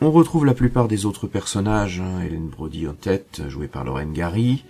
On 0.00 0.12
retrouve 0.12 0.46
la 0.46 0.54
plupart 0.54 0.86
des 0.86 1.06
autres 1.06 1.26
personnages, 1.26 2.00
hein, 2.00 2.20
Hélène 2.24 2.48
Brody 2.48 2.86
en 2.86 2.92
tête, 2.92 3.42
jouée 3.48 3.66
par 3.66 3.82
Lorraine 3.82 4.12
Gary, 4.12 4.64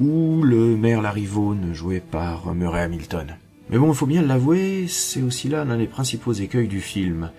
ou 0.00 0.42
le 0.42 0.76
maire 0.76 1.02
Vaughn, 1.26 1.74
joué 1.74 1.98
par 1.98 2.54
Murray 2.54 2.82
Hamilton. 2.82 3.36
Mais 3.68 3.78
bon, 3.78 3.88
il 3.88 3.96
faut 3.96 4.06
bien 4.06 4.22
l'avouer, 4.22 4.86
c'est 4.88 5.22
aussi 5.22 5.48
là 5.48 5.64
l'un 5.64 5.76
des 5.76 5.86
principaux 5.86 6.32
écueils 6.32 6.68
du 6.68 6.80
film. 6.80 7.32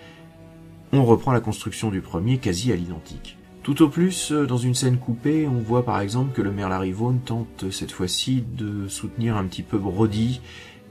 On 0.91 1.05
reprend 1.05 1.31
la 1.31 1.39
construction 1.39 1.89
du 1.89 2.01
premier 2.01 2.37
quasi 2.37 2.73
à 2.73 2.75
l'identique. 2.75 3.37
Tout 3.63 3.83
au 3.83 3.89
plus, 3.89 4.31
dans 4.31 4.57
une 4.57 4.73
scène 4.73 4.97
coupée, 4.97 5.47
on 5.47 5.59
voit 5.59 5.85
par 5.85 6.01
exemple 6.01 6.33
que 6.33 6.41
le 6.41 6.51
maire 6.51 6.83
Vaughn 6.93 7.19
tente 7.23 7.69
cette 7.69 7.91
fois-ci 7.91 8.43
de 8.57 8.87
soutenir 8.87 9.37
un 9.37 9.45
petit 9.45 9.61
peu 9.61 9.77
Brody, 9.77 10.41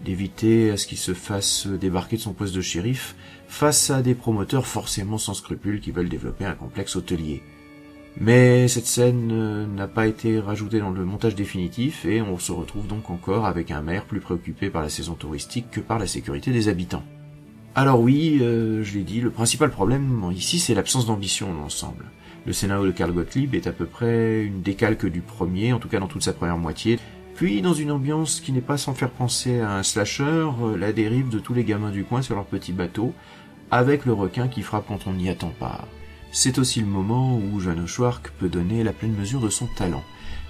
d'éviter 0.05 0.71
à 0.71 0.77
ce 0.77 0.87
qu'il 0.87 0.97
se 0.97 1.12
fasse 1.12 1.67
débarquer 1.67 2.17
de 2.17 2.23
son 2.23 2.33
poste 2.33 2.55
de 2.55 2.61
shérif 2.61 3.17
face 3.49 3.91
à 3.91 4.03
des 4.03 4.15
promoteurs 4.15 4.67
forcément 4.67 5.19
sans 5.19 5.35
scrupules 5.35 5.81
qui 5.81 5.91
veulent 5.91 6.09
développer 6.09 6.45
un 6.45 6.55
complexe 6.55 6.95
hôtelier. 6.95 7.43
Mais 8.17 8.69
cette 8.69 8.87
scène 8.87 9.75
n'a 9.75 9.89
pas 9.89 10.07
été 10.07 10.39
rajoutée 10.39 10.79
dans 10.79 10.91
le 10.91 11.05
montage 11.05 11.35
définitif 11.35 12.05
et 12.05 12.23
on 12.23 12.39
se 12.39 12.53
retrouve 12.53 12.87
donc 12.87 13.11
encore 13.11 13.47
avec 13.47 13.73
un 13.73 13.83
maire 13.83 14.05
plus 14.05 14.21
préoccupé 14.21 14.71
par 14.71 14.83
la 14.83 14.89
saison 14.89 15.15
touristique 15.15 15.73
que 15.73 15.81
par 15.81 15.99
la 15.99 16.07
sécurité 16.07 16.53
des 16.53 16.69
habitants. 16.69 17.05
Alors 17.77 18.00
oui, 18.00 18.39
euh, 18.41 18.83
je 18.83 18.95
l'ai 18.95 19.05
dit, 19.05 19.21
le 19.21 19.31
principal 19.31 19.71
problème 19.71 20.25
ici 20.35 20.59
c'est 20.59 20.75
l'absence 20.75 21.07
d'ambition 21.07 21.53
dans 21.53 21.61
l'ensemble. 21.61 22.07
Le 22.47 22.53
scénario 22.53 22.87
de 22.87 22.91
Karl 22.91 23.12
Gottlieb 23.12 23.55
est 23.55 23.67
à 23.67 23.73
peu 23.73 23.87
près 23.87 24.43
une 24.43 24.62
décalque 24.62 25.07
du 25.07 25.21
premier, 25.21 25.73
en 25.73 25.79
tout 25.79 25.89
cas 25.89 26.00
dans 26.00 26.09
toute 26.09 26.23
sa 26.23 26.33
première 26.33 26.59
moitié. 26.59 26.99
Puis, 27.35 27.62
dans 27.62 27.73
une 27.73 27.91
ambiance 27.91 28.41
qui 28.41 28.53
n'est 28.53 28.61
pas 28.61 28.77
sans 28.77 28.93
faire 28.93 29.11
penser 29.11 29.61
à 29.61 29.77
un 29.77 29.83
slasher, 29.83 30.25
euh, 30.62 30.77
la 30.77 30.93
dérive 30.93 31.29
de 31.29 31.39
tous 31.39 31.55
les 31.55 31.65
gamins 31.65 31.91
du 31.91 32.05
coin 32.05 32.23
sur 32.23 32.35
leur 32.35 32.45
petit 32.45 32.73
bateau, 32.73 33.15
avec 33.71 34.05
le 34.05 34.12
requin 34.12 34.49
qui 34.49 34.62
frappe 34.62 34.87
quand 34.89 35.07
on 35.07 35.12
n'y 35.12 35.31
attend 35.31 35.53
pas. 35.59 35.87
C'est 36.33 36.59
aussi 36.59 36.81
le 36.81 36.87
moment 36.87 37.39
où 37.39 37.61
Jeanne 37.61 37.87
Schwark 37.87 38.31
peut 38.39 38.49
donner 38.49 38.85
la 38.85 38.93
pleine 38.93 39.15
mesure 39.15 39.41
de 39.41 39.49
son 39.49 39.67
talent. 39.67 40.05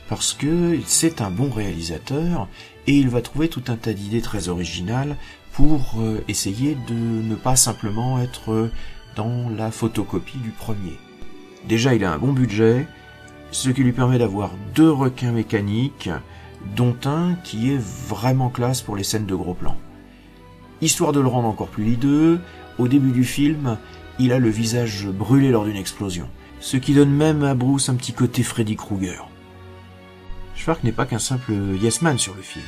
Parce 0.09 0.33
que 0.33 0.79
c'est 0.87 1.21
un 1.21 1.31
bon 1.31 1.51
réalisateur 1.51 2.49
et 2.87 2.93
il 2.93 3.09
va 3.09 3.23
trouver 3.23 3.49
tout 3.49 3.63
un 3.69 3.77
tas 3.77 3.93
d'idées 3.93 4.21
très 4.21 4.49
originales 4.49 5.17
pour 5.53 5.95
euh, 5.99 6.23
essayer 6.29 6.77
de 6.89 6.95
ne 6.95 7.35
pas 7.35 7.57
simplement 7.57 8.21
être 8.21 8.71
dans 9.17 9.49
la 9.57 9.71
photocopie 9.71 10.39
du 10.39 10.51
premier. 10.51 10.97
Déjà, 11.69 11.95
il 11.95 12.05
a 12.05 12.13
un 12.13 12.19
bon 12.19 12.33
budget, 12.33 12.87
ce 13.51 13.71
qui 13.71 13.83
lui 13.83 13.93
permet 13.93 14.19
d'avoir 14.19 14.53
deux 14.75 14.91
requins 14.91 15.33
mécaniques, 15.33 16.11
dont 16.77 16.97
un 17.05 17.35
qui 17.45 17.73
est 17.73 17.81
vraiment 18.09 18.49
classe 18.49 18.83
pour 18.83 18.97
les 18.97 19.05
scènes 19.05 19.27
de 19.27 19.35
gros 19.35 19.55
plans. 19.55 19.77
Histoire 20.81 21.13
de 21.13 21.21
le 21.21 21.29
rendre 21.29 21.49
encore 21.49 21.69
plus 21.69 21.93
hideux, 21.93 22.41
au 22.79 22.89
début 22.89 23.11
du 23.11 23.25
film, 23.25 23.77
il 24.19 24.33
a 24.33 24.39
le 24.39 24.49
visage 24.49 25.07
brûlé 25.07 25.51
lors 25.51 25.65
d'une 25.65 25.77
explosion, 25.77 26.29
ce 26.61 26.77
qui 26.77 26.95
donne 26.95 27.11
même 27.11 27.43
à 27.45 27.55
Bruce 27.55 27.89
un 27.89 27.95
petit 27.95 28.13
côté 28.13 28.43
Freddy 28.43 28.77
Krueger. 28.77 29.29
Schwark 30.55 30.85
n'est 30.85 30.93
pas 30.93 31.07
qu'un 31.07 31.19
simple 31.19 31.53
yes 31.81 32.03
man 32.03 32.19
sur 32.19 32.35
le 32.35 32.43
film. 32.43 32.65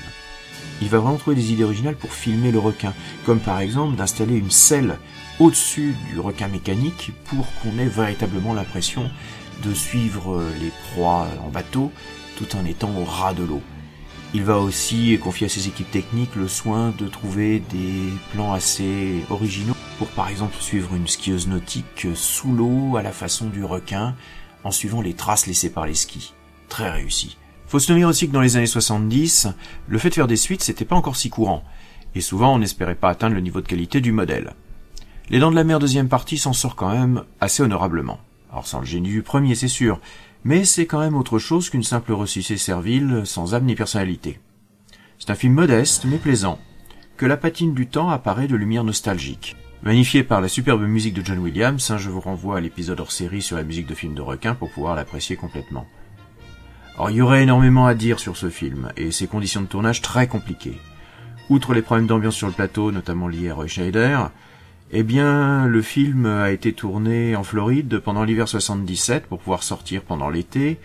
Il 0.83 0.89
va 0.89 0.99
vraiment 0.99 1.17
trouver 1.17 1.37
des 1.37 1.53
idées 1.53 1.63
originales 1.63 1.95
pour 1.95 2.13
filmer 2.13 2.51
le 2.51 2.59
requin, 2.59 2.93
comme 3.25 3.39
par 3.39 3.61
exemple 3.61 3.95
d'installer 3.95 4.35
une 4.35 4.51
selle 4.51 4.99
au-dessus 5.39 5.95
du 6.11 6.19
requin 6.19 6.49
mécanique 6.49 7.13
pour 7.27 7.47
qu'on 7.55 7.79
ait 7.79 7.87
véritablement 7.87 8.53
l'impression 8.53 9.09
de 9.63 9.73
suivre 9.73 10.43
les 10.61 10.73
proies 10.91 11.29
en 11.47 11.51
bateau 11.51 11.93
tout 12.37 12.57
en 12.57 12.65
étant 12.65 12.91
au 12.97 13.05
ras 13.05 13.33
de 13.33 13.45
l'eau. 13.45 13.63
Il 14.35 14.43
va 14.43 14.59
aussi 14.59 15.17
confier 15.23 15.47
à 15.47 15.51
ses 15.51 15.69
équipes 15.69 15.91
techniques 15.93 16.35
le 16.35 16.49
soin 16.49 16.93
de 16.99 17.07
trouver 17.07 17.61
des 17.71 18.09
plans 18.33 18.53
assez 18.53 19.25
originaux 19.31 19.77
pour 19.99 20.09
par 20.09 20.31
exemple 20.31 20.57
suivre 20.59 20.97
une 20.97 21.07
skieuse 21.07 21.47
nautique 21.47 22.09
sous 22.17 22.53
l'eau 22.53 22.97
à 22.97 23.03
la 23.03 23.13
façon 23.13 23.47
du 23.47 23.63
requin 23.63 24.17
en 24.65 24.73
suivant 24.73 25.01
les 25.01 25.15
traces 25.15 25.47
laissées 25.47 25.71
par 25.71 25.87
les 25.87 25.95
skis. 25.95 26.35
Très 26.69 26.91
réussi. 26.91 27.37
Faut 27.73 27.79
se 27.79 27.87
souvenir 27.87 28.09
aussi 28.09 28.29
que 28.29 28.35
dans 28.35 28.43
les 28.43 28.59
années 28.59 28.67
70, 28.67 29.49
le 29.89 29.99
fait 29.99 30.11
de 30.11 30.15
faire 30.15 30.27
des 30.27 30.37
suites 30.37 30.63
c'était 30.63 30.85
pas 30.85 30.95
encore 30.95 31.17
si 31.17 31.31
courant, 31.31 31.65
et 32.15 32.21
souvent 32.21 32.55
on 32.55 32.59
n'espérait 32.59 32.95
pas 32.95 33.09
atteindre 33.09 33.35
le 33.35 33.41
niveau 33.41 33.63
de 33.63 33.67
qualité 33.67 34.03
du 34.03 34.13
modèle. 34.13 34.53
Les 35.31 35.39
Dents 35.39 35.51
de 35.51 35.57
la 35.57 35.65
Mer 35.65 35.79
deuxième 35.79 36.11
partie 36.11 36.37
s'en 36.37 36.53
sort 36.53 36.77
quand 36.77 36.91
même 36.91 37.25
assez 37.41 37.63
honorablement. 37.63 38.21
Alors 38.51 38.67
sans 38.67 38.81
le 38.81 38.85
génie 38.85 39.09
du 39.09 39.23
premier, 39.23 39.55
c'est 39.55 39.69
sûr, 39.69 40.01
mais 40.45 40.67
c'est 40.67 40.85
quand 40.85 41.01
même 41.01 41.17
autre 41.17 41.39
chose 41.39 41.71
qu'une 41.71 41.83
simple 41.83 42.13
ressucée 42.13 42.59
servile 42.59 43.23
sans 43.25 43.55
âme 43.55 43.65
ni 43.65 43.75
personnalité. 43.75 44.39
C'est 45.19 45.31
un 45.31 45.35
film 45.35 45.55
modeste 45.55 46.05
mais 46.05 46.19
plaisant, 46.19 46.59
que 47.17 47.25
la 47.25 47.39
patine 47.39 47.73
du 47.73 47.87
temps 47.87 48.11
apparaît 48.11 48.49
de 48.49 48.57
lumière 48.57 48.85
nostalgique. 48.85 49.57
Magnifié 49.83 50.25
par 50.25 50.43
la 50.43 50.49
superbe 50.49 50.83
musique 50.83 51.15
de 51.15 51.25
John 51.25 51.39
Williams, 51.39 51.91
hein, 51.91 51.97
je 51.97 52.11
vous 52.11 52.21
renvoie 52.21 52.59
à 52.59 52.61
l'épisode 52.61 53.01
hors 53.01 53.13
série 53.13 53.41
sur 53.41 53.57
la 53.57 53.65
musique 53.65 53.87
de 53.87 53.95
films 53.95 54.15
de 54.15 54.21
requins 54.21 54.55
pour 54.55 54.71
pouvoir 54.71 54.95
l'apprécier 54.95 55.37
complètement. 55.37 55.87
Alors 56.95 57.11
il 57.11 57.17
y 57.17 57.23
aurait 57.23 57.43
énormément 57.43 57.87
à 57.87 57.95
dire 57.95 58.19
sur 58.21 58.37
ce 58.37 58.51
film, 58.51 58.93
et 58.97 59.11
ses 59.11 59.27
conditions 59.27 59.63
de 59.63 59.67
tournage 59.67 60.03
très 60.03 60.27
compliquées. 60.27 60.79
Outre 61.49 61.75
les 61.75 61.83
problèmes 61.83 62.07
d'ambiance 62.07 62.37
sur 62.37 62.47
le 62.47 62.53
plateau, 62.53 62.93
notamment 62.93 63.29
liés 63.29 63.51
à 63.51 63.55
Roy 63.55 63.67
Schneider, 63.67 64.31
eh 64.93 65.03
bien, 65.03 65.67
le 65.67 65.81
film 65.81 66.27
a 66.27 66.51
été 66.51 66.75
tourné 66.75 67.35
en 67.35 67.45
Floride 67.45 67.99
pendant 67.99 68.25
l'hiver 68.25 68.47
77 68.47 69.27
pour 69.27 69.39
pouvoir 69.39 69.63
sortir 69.63 70.03
pendant 70.03 70.29
l'été 70.29 70.79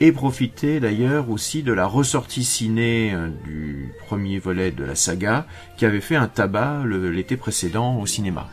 et 0.00 0.12
profiter 0.12 0.80
d'ailleurs 0.80 1.30
aussi 1.30 1.62
de 1.62 1.72
la 1.72 1.86
ressortie 1.86 2.44
ciné 2.44 3.12
euh, 3.14 3.28
du 3.44 3.92
premier 4.06 4.38
volet 4.38 4.70
de 4.70 4.84
la 4.84 4.94
saga 4.94 5.46
qui 5.76 5.86
avait 5.86 6.00
fait 6.00 6.16
un 6.16 6.26
tabac 6.26 6.82
l'été 6.84 7.36
précédent 7.36 7.98
au 7.98 8.06
cinéma. 8.06 8.48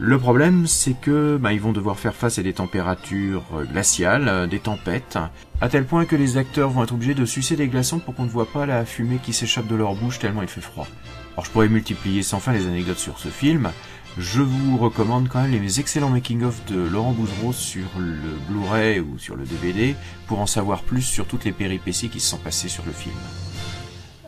Le 0.00 0.16
problème, 0.16 0.68
c'est 0.68 0.94
que 0.94 1.38
bah, 1.38 1.52
ils 1.52 1.60
vont 1.60 1.72
devoir 1.72 1.98
faire 1.98 2.14
face 2.14 2.38
à 2.38 2.44
des 2.44 2.52
températures 2.52 3.42
euh, 3.52 3.64
glaciales, 3.64 4.28
euh, 4.28 4.46
des 4.46 4.60
tempêtes, 4.60 5.18
à 5.60 5.68
tel 5.68 5.84
point 5.84 6.04
que 6.04 6.14
les 6.14 6.36
acteurs 6.36 6.70
vont 6.70 6.84
être 6.84 6.94
obligés 6.94 7.14
de 7.14 7.24
sucer 7.24 7.56
des 7.56 7.66
glaçons 7.66 7.98
pour 7.98 8.14
qu'on 8.14 8.22
ne 8.22 8.30
voit 8.30 8.46
pas 8.46 8.64
la 8.64 8.84
fumée 8.84 9.18
qui 9.20 9.32
s'échappe 9.32 9.66
de 9.66 9.74
leur 9.74 9.96
bouche 9.96 10.20
tellement 10.20 10.42
il 10.42 10.48
fait 10.48 10.60
froid. 10.60 10.86
Alors 11.32 11.46
je 11.46 11.50
pourrais 11.50 11.68
multiplier 11.68 12.22
sans 12.22 12.38
fin 12.38 12.52
les 12.52 12.68
anecdotes 12.68 12.98
sur 12.98 13.18
ce 13.18 13.26
film. 13.26 13.70
Je 14.18 14.40
vous 14.40 14.76
recommande 14.78 15.28
quand 15.28 15.42
même 15.42 15.50
les 15.50 15.80
excellents 15.80 16.10
making-of 16.10 16.64
de 16.66 16.78
Laurent 16.80 17.12
Boudreau 17.12 17.52
sur 17.52 17.88
le 17.98 18.36
Blu-ray 18.48 19.00
ou 19.00 19.18
sur 19.18 19.34
le 19.34 19.44
DVD 19.46 19.96
pour 20.28 20.38
en 20.38 20.46
savoir 20.46 20.82
plus 20.82 21.02
sur 21.02 21.26
toutes 21.26 21.44
les 21.44 21.52
péripéties 21.52 22.08
qui 22.08 22.20
se 22.20 22.30
sont 22.30 22.38
passées 22.38 22.68
sur 22.68 22.84
le 22.86 22.92
film. 22.92 23.16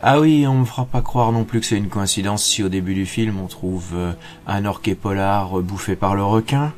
Ah 0.03 0.19
oui, 0.19 0.47
on 0.47 0.55
me 0.55 0.65
fera 0.65 0.87
pas 0.87 1.03
croire 1.03 1.31
non 1.31 1.45
plus 1.45 1.61
que 1.61 1.67
c'est 1.67 1.77
une 1.77 1.91
coïncidence 1.91 2.43
si 2.43 2.63
au 2.63 2.71
début 2.71 2.95
du 2.95 3.05
film 3.05 3.39
on 3.39 3.49
trouve 3.49 3.91
euh, 3.95 4.13
un 4.47 4.65
orquet 4.65 4.95
polar 4.95 5.61
bouffé 5.61 5.95
par 5.95 6.15
le 6.15 6.25
requin. 6.25 6.73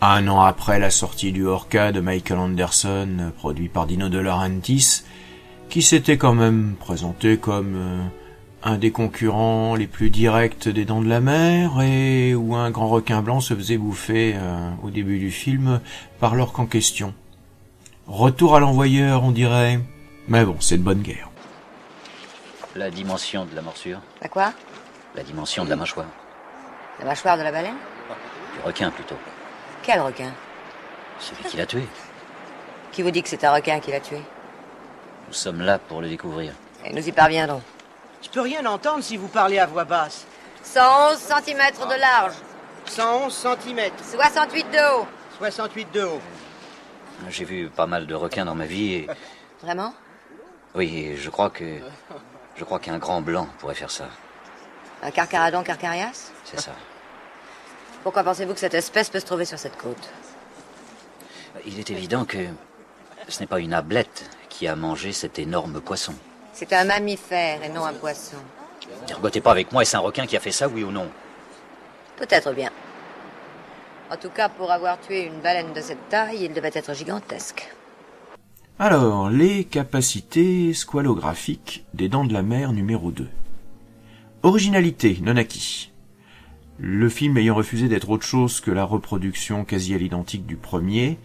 Un 0.00 0.26
an 0.26 0.40
après 0.40 0.78
la 0.78 0.88
sortie 0.88 1.32
du 1.32 1.44
Orca 1.44 1.92
de 1.92 2.00
Michael 2.00 2.38
Anderson, 2.38 3.32
produit 3.36 3.68
par 3.68 3.86
Dino 3.86 4.08
De 4.08 4.18
Laurentiis, 4.18 5.02
qui 5.68 5.82
s'était 5.82 6.16
quand 6.16 6.32
même 6.32 6.76
présenté 6.80 7.36
comme 7.36 7.74
euh, 7.76 8.02
un 8.62 8.78
des 8.78 8.90
concurrents 8.90 9.74
les 9.74 9.86
plus 9.86 10.08
directs 10.08 10.66
des 10.66 10.86
Dents 10.86 11.02
de 11.02 11.08
la 11.08 11.20
Mer 11.20 11.82
et 11.82 12.34
où 12.34 12.54
un 12.54 12.70
grand 12.70 12.88
requin 12.88 13.20
blanc 13.20 13.40
se 13.40 13.52
faisait 13.52 13.76
bouffer 13.76 14.32
euh, 14.36 14.70
au 14.82 14.88
début 14.88 15.18
du 15.18 15.30
film 15.30 15.80
par 16.20 16.34
l'orque 16.34 16.58
en 16.58 16.64
question. 16.64 17.12
Retour 18.06 18.56
à 18.56 18.60
l'envoyeur, 18.60 19.24
on 19.24 19.30
dirait. 19.30 19.78
Mais 20.26 20.46
bon, 20.46 20.56
c'est 20.58 20.78
de 20.78 20.82
bonne 20.82 21.02
guerre. 21.02 21.29
La 22.76 22.90
dimension 22.90 23.44
de 23.46 23.56
la 23.56 23.62
morsure 23.62 24.00
La 24.22 24.28
quoi? 24.28 24.52
La 25.16 25.24
dimension 25.24 25.64
de 25.64 25.70
la 25.70 25.76
mâchoire. 25.76 26.06
La 27.00 27.04
mâchoire 27.04 27.36
de 27.36 27.42
la 27.42 27.50
baleine? 27.50 27.74
Du 28.54 28.60
requin 28.64 28.90
plutôt. 28.90 29.16
Quel 29.82 30.00
requin? 30.00 30.32
Celui 31.18 31.42
qui 31.44 31.56
l'a 31.56 31.66
tué. 31.66 31.82
Qui 32.92 33.02
vous 33.02 33.10
dit 33.10 33.22
que 33.22 33.28
c'est 33.28 33.42
un 33.44 33.52
requin 33.52 33.80
qui 33.80 33.90
l'a 33.90 34.00
tué? 34.00 34.22
Nous 35.26 35.34
sommes 35.34 35.62
là 35.62 35.78
pour 35.78 36.00
le 36.00 36.08
découvrir. 36.08 36.52
Et 36.84 36.92
nous 36.92 37.06
y 37.06 37.12
parviendrons. 37.12 37.62
Je 38.22 38.28
peux 38.28 38.40
rien 38.40 38.64
entendre 38.66 39.02
si 39.02 39.16
vous 39.16 39.28
parlez 39.28 39.58
à 39.58 39.66
voix 39.66 39.84
basse. 39.84 40.26
111 40.62 41.16
cm 41.18 41.88
de 41.88 42.00
large. 42.00 42.34
111 42.86 43.34
cm. 43.34 43.90
68 44.12 44.70
de 44.70 44.96
haut. 44.96 45.06
68 45.38 45.92
de 45.92 46.02
haut. 46.02 46.20
J'ai 47.28 47.44
vu 47.44 47.68
pas 47.68 47.86
mal 47.86 48.06
de 48.06 48.14
requins 48.14 48.44
dans 48.44 48.54
ma 48.54 48.66
vie 48.66 48.94
et... 48.94 49.06
Vraiment? 49.62 49.92
Oui, 50.74 51.16
je 51.16 51.30
crois 51.30 51.50
que... 51.50 51.80
Je 52.60 52.66
crois 52.66 52.78
qu'un 52.78 52.98
grand 52.98 53.22
blanc 53.22 53.48
pourrait 53.58 53.74
faire 53.74 53.90
ça. 53.90 54.10
Un 55.02 55.10
carcaradon 55.10 55.62
carcarias? 55.62 56.30
C'est 56.44 56.60
ça. 56.60 56.72
Pourquoi 58.02 58.22
pensez-vous 58.22 58.52
que 58.52 58.60
cette 58.60 58.74
espèce 58.74 59.08
peut 59.08 59.18
se 59.18 59.24
trouver 59.24 59.46
sur 59.46 59.58
cette 59.58 59.78
côte? 59.78 60.10
Il 61.64 61.78
est 61.78 61.88
évident 61.88 62.26
que 62.26 62.36
ce 63.28 63.40
n'est 63.40 63.46
pas 63.46 63.60
une 63.60 63.72
ablette 63.72 64.28
qui 64.50 64.68
a 64.68 64.76
mangé 64.76 65.14
cet 65.14 65.38
énorme 65.38 65.80
poisson. 65.80 66.14
C'est 66.52 66.74
un 66.74 66.84
mammifère 66.84 67.62
et 67.62 67.70
non 67.70 67.86
un 67.86 67.94
poisson. 67.94 68.36
Dergotez 69.06 69.40
pas 69.40 69.52
avec 69.52 69.72
moi, 69.72 69.80
est-ce 69.80 69.96
un 69.96 70.00
requin 70.00 70.26
qui 70.26 70.36
a 70.36 70.40
fait 70.40 70.52
ça, 70.52 70.68
oui 70.68 70.84
ou 70.84 70.90
non? 70.90 71.10
Peut-être 72.18 72.52
bien. 72.52 72.70
En 74.10 74.18
tout 74.18 74.28
cas, 74.28 74.50
pour 74.50 74.70
avoir 74.70 75.00
tué 75.00 75.22
une 75.22 75.40
baleine 75.40 75.72
de 75.72 75.80
cette 75.80 76.10
taille, 76.10 76.44
il 76.44 76.52
devait 76.52 76.72
être 76.74 76.92
gigantesque. 76.92 77.74
Alors, 78.82 79.28
les 79.28 79.64
capacités 79.64 80.72
squalographiques 80.72 81.84
des 81.92 82.08
dents 82.08 82.24
de 82.24 82.32
la 82.32 82.40
mer 82.40 82.72
numéro 82.72 83.10
2. 83.10 83.28
Originalité, 84.42 85.18
non 85.20 85.36
acquis. 85.36 85.92
Le 86.78 87.10
film 87.10 87.36
ayant 87.36 87.56
refusé 87.56 87.88
d'être 87.88 88.08
autre 88.08 88.24
chose 88.24 88.62
que 88.62 88.70
la 88.70 88.84
reproduction 88.84 89.66
quasi 89.66 89.94
à 89.94 89.98
l'identique 89.98 90.46
du 90.46 90.56
premier, 90.56 91.18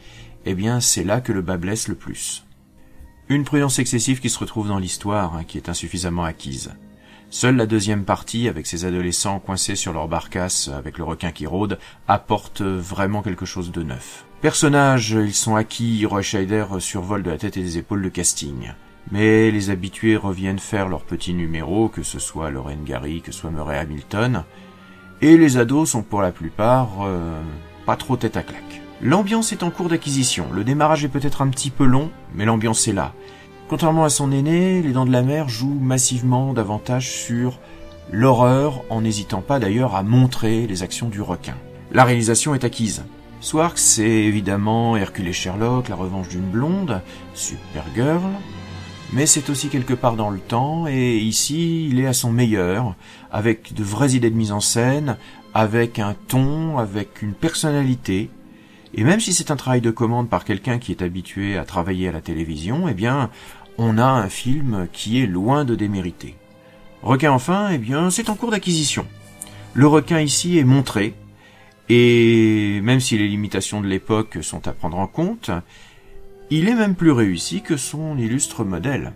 eh 0.44 0.54
bien 0.54 0.82
c'est 0.82 1.06
là 1.06 1.22
que 1.22 1.32
le 1.32 1.42
bas 1.42 1.56
blesse 1.56 1.88
le 1.88 1.96
plus. 1.96 2.44
Une 3.30 3.46
prudence 3.46 3.80
excessive 3.80 4.20
qui 4.20 4.30
se 4.30 4.40
retrouve 4.40 4.68
dans 4.68 4.78
l'histoire, 4.78 5.34
hein, 5.38 5.46
qui 5.46 5.58
est 5.58 5.70
insuffisamment 5.70 6.26
acquise. 6.26 6.74
Seule 7.30 7.56
la 7.56 7.68
deuxième 7.68 8.04
partie, 8.04 8.50
avec 8.50 8.68
ces 8.68 8.84
adolescents 8.84 9.40
coincés 9.40 9.78
sur 9.78 9.94
leur 9.94 10.10
barcasse 10.10 10.68
avec 10.68 10.98
le 10.98 11.06
requin 11.06 11.32
qui 11.32 11.46
rôde, 11.46 11.80
apporte 12.10 12.62
vraiment 12.62 13.22
quelque 13.22 13.46
chose 13.46 13.72
de 13.72 13.82
neuf. 13.82 14.26
Personnages, 14.46 15.18
ils 15.20 15.34
sont 15.34 15.56
acquis, 15.56 16.06
Roy 16.06 16.22
Scheider 16.22 16.66
survole 16.78 17.24
de 17.24 17.32
la 17.32 17.38
tête 17.40 17.58
et 17.58 17.64
des 17.64 17.80
épaules 17.80 18.02
le 18.02 18.12
casting. 18.12 18.74
Mais 19.10 19.50
les 19.50 19.72
habitués 19.72 20.18
reviennent 20.18 20.60
faire 20.60 20.88
leurs 20.88 21.02
petits 21.02 21.34
numéros, 21.34 21.90
que 21.90 22.04
ce 22.04 22.20
soit 22.20 22.52
Lorraine 22.52 22.84
Gary, 22.84 23.22
que 23.22 23.32
ce 23.32 23.40
soit 23.40 23.50
Murray 23.50 23.80
Hamilton, 23.80 24.44
et 25.24 25.36
les 25.36 25.58
ados 25.58 25.90
sont 25.90 26.04
pour 26.04 26.22
la 26.22 26.32
plupart 26.32 26.90
euh, 27.06 27.42
pas 27.88 27.96
trop 27.96 28.18
tête 28.18 28.38
à 28.38 28.44
claque. 28.44 28.84
L'ambiance 29.02 29.52
est 29.52 29.64
en 29.64 29.72
cours 29.72 29.90
d'acquisition, 29.90 30.46
le 30.54 30.64
démarrage 30.64 31.04
est 31.04 31.10
peut-être 31.10 31.42
un 31.42 31.48
petit 31.48 31.72
peu 31.72 31.86
long, 31.86 32.12
mais 32.36 32.46
l'ambiance 32.46 32.88
est 32.88 32.94
là. 32.94 33.14
Contrairement 33.68 34.04
à 34.04 34.10
son 34.10 34.32
aîné, 34.32 34.84
Les 34.84 34.92
Dents 34.92 35.08
de 35.08 35.12
la 35.12 35.24
Mer 35.24 35.50
joue 35.50 35.74
massivement 35.74 36.54
davantage 36.54 37.10
sur 37.10 37.60
l'horreur, 38.12 38.84
en 38.92 39.02
n'hésitant 39.02 39.42
pas 39.42 39.58
d'ailleurs 39.58 39.96
à 39.96 40.04
montrer 40.04 40.68
les 40.68 40.84
actions 40.84 41.10
du 41.10 41.24
requin. 41.24 41.56
La 41.92 42.04
réalisation 42.04 42.54
est 42.54 42.64
acquise. 42.64 43.06
Swark, 43.42 43.78
c'est 43.78 44.04
évidemment 44.04 44.98
Hercule 44.98 45.28
et 45.28 45.34
Sherlock, 45.34 45.90
La 45.90 45.96
Revanche 45.96 46.30
d'une 46.30 46.50
blonde, 46.50 47.02
Supergirl, 47.34 48.22
mais 49.14 49.26
c'est 49.26 49.50
aussi 49.50 49.70
quelque 49.70 49.94
part 49.94 50.16
dans 50.16 50.30
le 50.32 50.40
temps, 50.40 50.88
et 50.88 51.18
ici 51.18 51.88
il 51.88 52.00
est 52.00 52.08
à 52.08 52.14
son 52.14 52.32
meilleur, 52.32 52.96
avec 53.32 53.74
de 53.74 53.84
vraies 53.84 54.14
idées 54.14 54.32
de 54.32 54.36
mise 54.36 54.52
en 54.52 54.62
scène, 54.62 55.18
avec 55.54 56.00
un 56.00 56.16
ton, 56.28 56.80
avec 56.80 57.22
une 57.22 57.34
personnalité, 57.34 58.30
et 58.96 59.04
même 59.04 59.20
si 59.20 59.34
c'est 59.34 59.52
un 59.52 59.58
travail 59.58 59.82
de 59.82 59.92
commande 59.92 60.30
par 60.30 60.44
quelqu'un 60.44 60.80
qui 60.80 60.92
est 60.92 61.02
habitué 61.04 61.58
à 61.58 61.66
travailler 61.66 62.08
à 62.08 62.14
la 62.14 62.22
télévision, 62.22 62.88
eh 62.88 62.94
bien, 62.94 63.30
on 63.78 63.98
a 63.98 64.06
un 64.06 64.30
film 64.30 64.88
qui 64.92 65.22
est 65.22 65.28
loin 65.28 65.66
de 65.66 65.76
démériter. 65.76 66.36
Requin 67.04 67.32
enfin, 67.32 67.70
eh 67.72 67.78
bien, 67.78 68.10
c'est 68.10 68.30
en 68.30 68.36
cours 68.36 68.52
d'acquisition. 68.52 69.06
Le 69.74 69.86
requin 69.86 70.22
ici 70.22 70.58
est 70.58 70.64
montré, 70.64 71.14
et 71.90 72.80
même 72.82 73.00
si 73.00 73.18
les 73.18 73.28
limitations 73.28 73.82
de 73.82 73.88
l'époque 73.88 74.40
sont 74.42 74.68
à 74.68 74.72
prendre 74.72 74.98
en 74.98 75.08
compte, 75.08 75.52
il 76.50 76.68
est 76.68 76.76
même 76.76 76.96
plus 76.96 77.12
réussi 77.12 77.62
que 77.62 77.78
son 77.78 78.18
illustre 78.18 78.64
modèle. 78.64 79.14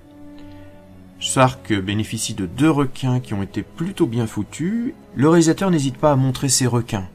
Sark 1.19 1.73
bénéficie 1.73 2.33
de 2.33 2.45
deux 2.45 2.69
requins 2.69 3.19
qui 3.19 3.33
ont 3.33 3.43
été 3.43 3.61
plutôt 3.61 4.07
bien 4.07 4.25
foutus. 4.25 4.93
Le 5.15 5.29
réalisateur 5.29 5.69
n'hésite 5.69 5.97
pas 5.97 6.13
à 6.13 6.15
montrer 6.15 6.47
ses 6.47 6.65
requins. 6.65 7.07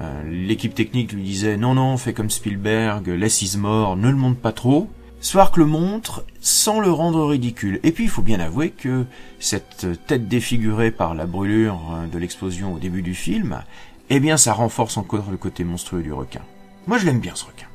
Euh, 0.00 0.22
l'équipe 0.30 0.74
technique 0.74 1.12
lui 1.12 1.22
disait 1.22 1.58
non 1.58 1.74
non, 1.74 1.96
fais 1.98 2.14
comme 2.14 2.30
Spielberg, 2.30 3.08
laisse 3.08 3.42
Ismore, 3.42 3.96
ne 3.96 4.08
le 4.08 4.16
montre 4.16 4.40
pas 4.40 4.52
trop. 4.52 4.88
Swark 5.20 5.56
le 5.56 5.66
montre 5.66 6.24
sans 6.40 6.80
le 6.80 6.90
rendre 6.90 7.24
ridicule. 7.26 7.78
Et 7.84 7.92
puis 7.92 8.04
il 8.04 8.10
faut 8.10 8.22
bien 8.22 8.40
avouer 8.40 8.70
que 8.70 9.04
cette 9.38 9.86
tête 10.06 10.26
défigurée 10.26 10.90
par 10.90 11.14
la 11.14 11.26
brûlure 11.26 11.80
de 12.12 12.18
l'explosion 12.18 12.74
au 12.74 12.78
début 12.78 13.02
du 13.02 13.14
film, 13.14 13.62
eh 14.10 14.20
bien 14.20 14.36
ça 14.36 14.52
renforce 14.52 14.96
encore 14.96 15.30
le 15.30 15.36
côté 15.36 15.64
monstrueux 15.64 16.02
du 16.02 16.12
requin. 16.12 16.42
Moi 16.86 16.98
je 16.98 17.06
l'aime 17.06 17.20
bien 17.20 17.34
ce 17.34 17.44
requin. 17.44 17.66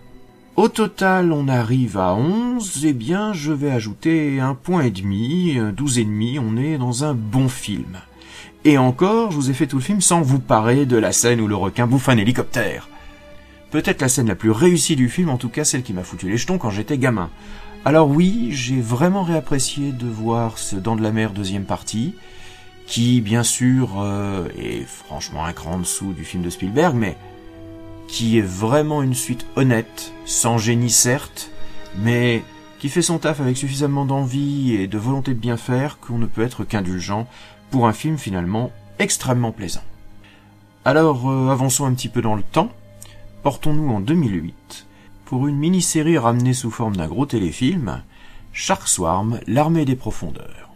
Au 0.58 0.70
total, 0.70 1.32
on 1.32 1.48
arrive 1.48 2.00
à 2.00 2.16
11, 2.16 2.84
eh 2.84 2.94
bien, 2.94 3.32
je 3.32 3.52
vais 3.52 3.70
ajouter 3.70 4.40
un 4.40 4.56
point 4.56 4.82
et 4.82 4.90
demi, 4.90 5.56
12 5.56 6.00
et 6.00 6.04
demi, 6.04 6.40
on 6.40 6.58
est 6.58 6.80
dans 6.80 7.04
un 7.04 7.14
bon 7.14 7.48
film. 7.48 8.00
Et 8.66 8.80
encore, 8.80 9.30
je 9.30 9.36
vous 9.36 9.52
ai 9.52 9.54
fait 9.54 9.68
tout 9.68 9.78
le 9.78 9.84
film 9.84 10.02
sans 10.02 10.22
vous 10.22 10.40
parler 10.40 10.88
de 10.88 10.98
la 10.98 11.12
scène 11.12 11.42
où 11.42 11.48
le 11.48 11.56
requin 11.56 11.86
bouffe 11.86 12.10
un 12.10 12.18
hélicoptère. 12.18 12.90
Peut-être 13.70 14.02
la 14.02 14.10
scène 14.10 14.30
la 14.30 14.36
plus 14.36 14.50
réussie 14.50 14.96
du 14.96 15.10
film, 15.10 15.30
en 15.30 15.38
tout 15.38 15.50
cas 15.50 15.64
celle 15.64 15.84
qui 15.84 15.94
m'a 15.94 16.04
foutu 16.04 16.28
les 16.28 16.38
jetons 16.38 16.58
quand 16.58 16.72
j'étais 16.72 16.98
gamin. 16.98 17.30
Alors 17.86 18.10
oui, 18.10 18.50
j'ai 18.52 18.82
vraiment 18.82 19.24
réapprécié 19.24 19.92
de 19.92 20.08
voir 20.08 20.58
ce 20.58 20.76
Dents 20.76 20.96
de 20.96 21.04
la 21.04 21.12
Mer 21.12 21.34
deuxième 21.34 21.66
partie, 21.66 22.16
qui 22.88 23.22
bien 23.22 23.44
sûr 23.44 24.00
euh, 24.00 24.48
est 24.58 24.84
franchement 24.88 25.46
un 25.46 25.54
cran 25.54 25.74
en 25.74 25.80
dessous 25.80 26.14
du 26.14 26.24
film 26.24 26.42
de 26.42 26.50
Spielberg, 26.50 26.96
mais 26.96 27.18
qui 28.08 28.38
est 28.38 28.46
vraiment 28.46 29.04
une 29.04 29.14
suite 29.14 29.46
honnête, 29.58 30.14
sans 30.26 30.58
génie 30.58 30.90
certes, 30.90 31.52
mais 31.98 32.44
qui 32.80 32.90
fait 32.90 33.02
son 33.02 33.20
taf 33.20 33.42
avec 33.42 33.58
suffisamment 33.58 34.06
d'envie 34.06 34.74
et 34.74 34.88
de 34.88 34.98
volonté 34.98 35.34
de 35.34 35.40
bien 35.40 35.58
faire 35.58 36.00
qu'on 36.00 36.18
ne 36.18 36.26
peut 36.26 36.42
être 36.42 36.64
qu'indulgent 36.64 37.28
pour 37.70 37.88
un 37.88 37.94
film 37.94 38.18
finalement 38.18 38.72
extrêmement 39.00 39.52
plaisant. 39.52 39.84
Alors 40.86 41.30
euh, 41.30 41.50
avançons 41.50 41.86
un 41.86 41.94
petit 41.94 42.10
peu 42.10 42.22
dans 42.22 42.36
le 42.36 42.44
temps, 42.44 42.72
portons-nous 43.44 43.92
en 43.92 44.00
2008 44.00 44.88
pour 45.26 45.48
une 45.48 45.58
mini-série 45.58 46.18
ramenée 46.18 46.54
sous 46.54 46.72
forme 46.72 46.96
d'un 46.96 47.08
gros 47.08 47.26
téléfilm, 47.26 48.02
Shark 48.54 48.88
Swarm, 48.88 49.42
l'armée 49.46 49.84
des 49.84 49.98
profondeurs. 49.98 50.70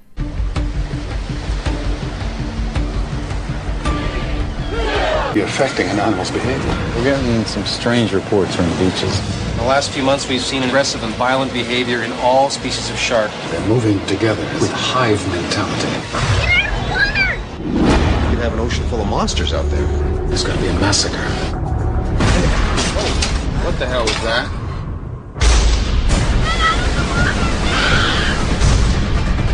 Be 5.34 5.42
affecting 5.42 5.88
an 5.88 6.00
animal's 6.00 6.32
behavior. 6.32 6.94
We're 6.96 7.04
getting 7.06 7.46
some 7.46 7.66
strange 7.66 8.12
reports 8.14 8.56
from 8.56 8.70
the 8.70 8.76
beaches. 8.76 9.18
In 9.52 9.58
the 9.58 9.66
last 9.66 9.92
few 9.92 10.04
months, 10.04 10.28
we've 10.28 10.42
seen 10.42 10.64
aggressive 10.64 11.04
and 11.04 11.14
violent 11.16 11.54
behavior 11.54 12.04
in 12.04 12.12
all 12.14 12.50
species 12.50 12.90
of 12.90 12.98
shark. 12.98 13.32
They're 13.50 13.68
moving 13.68 14.06
together 14.08 14.44
with 14.60 14.72
hive 14.72 15.26
mentality. 15.30 15.88
You 18.32 18.38
have 18.40 18.54
an 18.54 18.60
ocean 18.60 18.84
full 18.88 19.02
of 19.02 19.08
monsters 19.08 19.54
out 19.54 19.70
there. 19.70 19.88
There's 20.28 20.44
going 20.44 20.58
to 20.58 20.64
be 20.64 20.70
a 20.70 20.74
massacre. 20.80 21.18
Oh, 22.94 23.62
what 23.64 23.80
the 23.80 23.86
hell 23.86 24.04
was 24.04 24.22
that? 24.24 24.50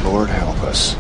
Lord 0.04 0.30
help 0.30 0.64
us. 0.64 0.96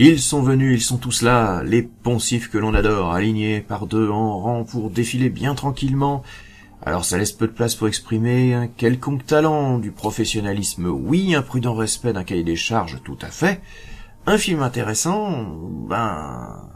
Ils 0.00 0.20
sont 0.20 0.42
venus, 0.42 0.80
ils 0.80 0.84
sont 0.84 0.96
tous 0.96 1.22
là, 1.22 1.62
les 1.62 1.82
poncifs 1.82 2.50
que 2.50 2.58
l'on 2.58 2.74
adore, 2.74 3.12
alignés 3.12 3.60
par 3.60 3.86
deux 3.86 4.10
en 4.10 4.40
rang 4.40 4.64
pour 4.64 4.90
défiler 4.90 5.30
bien 5.30 5.54
tranquillement. 5.54 6.24
Alors 6.82 7.04
ça 7.04 7.16
laisse 7.16 7.30
peu 7.30 7.46
de 7.46 7.52
place 7.52 7.76
pour 7.76 7.86
exprimer 7.86 8.54
un 8.54 8.66
quelconque 8.66 9.24
talent, 9.24 9.78
du 9.78 9.92
professionnalisme, 9.92 10.86
oui, 10.86 11.36
un 11.36 11.42
prudent 11.42 11.74
respect 11.74 12.12
d'un 12.12 12.24
cahier 12.24 12.42
des 12.42 12.56
charges, 12.56 13.00
tout 13.04 13.18
à 13.22 13.28
fait. 13.28 13.60
Un 14.26 14.36
film 14.36 14.62
intéressant, 14.62 15.46
ben... 15.88 16.68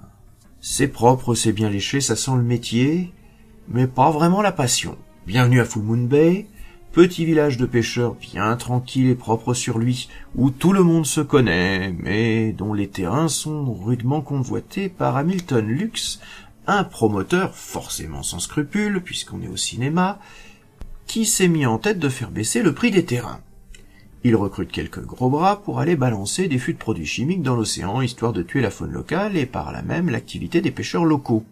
C'est 0.61 0.89
propre, 0.89 1.35
c'est 1.35 1.53
bien 1.53 1.71
léché, 1.71 2.01
ça 2.01 2.15
sent 2.15 2.37
le 2.37 2.43
métier, 2.43 3.13
mais 3.69 3.89
pas 3.89 4.11
vraiment 4.11 4.43
la 4.43 4.53
passion. 4.53 4.97
Bienvenue 5.27 5.61
à 5.61 5.65
Full 5.65 5.83
Moon 5.83 6.05
Bay, 6.05 6.47
Petit 6.93 7.27
village 7.27 7.59
de 7.59 7.67
pêcheurs 7.67 8.15
bien 8.15 8.57
tranquille 8.57 9.09
et 9.09 9.15
propre 9.15 9.53
sur 9.53 9.79
lui, 9.79 10.09
où 10.35 10.51
tout 10.51 10.73
le 10.73 10.83
monde 10.83 11.07
se 11.07 11.21
connaît, 11.21 11.95
mais 11.99 12.53
dont 12.53 12.73
les 12.73 12.89
terrains 12.89 13.29
sont 13.29 13.73
rudement 13.73 14.23
convoités 14.23 14.89
par 14.89 15.17
Hamilton 15.17 15.67
Lux, 15.67 16.19
un 16.67 16.85
promoteur 16.85 17.55
forcément 17.55 18.23
sans 18.23 18.41
scrupules, 18.41 19.03
puisqu'on 19.03 19.43
est 19.43 19.49
au 19.49 19.57
cinéma, 19.57 20.19
qui 21.07 21.27
s'est 21.27 21.49
mis 21.49 21.67
en 21.67 21.79
tête 21.79 21.99
de 21.99 22.09
faire 22.09 22.31
baisser 22.31 22.63
le 22.63 22.75
prix 22.75 22.91
des 22.91 23.05
terrains. 23.05 23.41
Il 24.25 24.35
recrute 24.35 24.73
quelques 24.73 25.05
gros 25.05 25.31
bras 25.31 25.63
pour 25.63 25.81
aller 25.81 25.95
balancer 25.95 26.49
des 26.49 26.59
fûts 26.59 26.73
de 26.73 26.79
produits 26.79 27.07
chimiques 27.07 27.43
dans 27.43 27.55
l'océan, 27.55 28.01
histoire 28.01 28.33
de 28.33 28.43
tuer 28.43 28.61
la 28.61 28.71
faune 28.71 28.93
locale 28.93 29.37
et 29.37 29.47
par 29.47 29.73
là 29.73 29.83
même 29.83 30.11
l'activité 30.11 30.61
des 30.61 30.73
pêcheurs 30.73 31.05
locaux. 31.05 31.45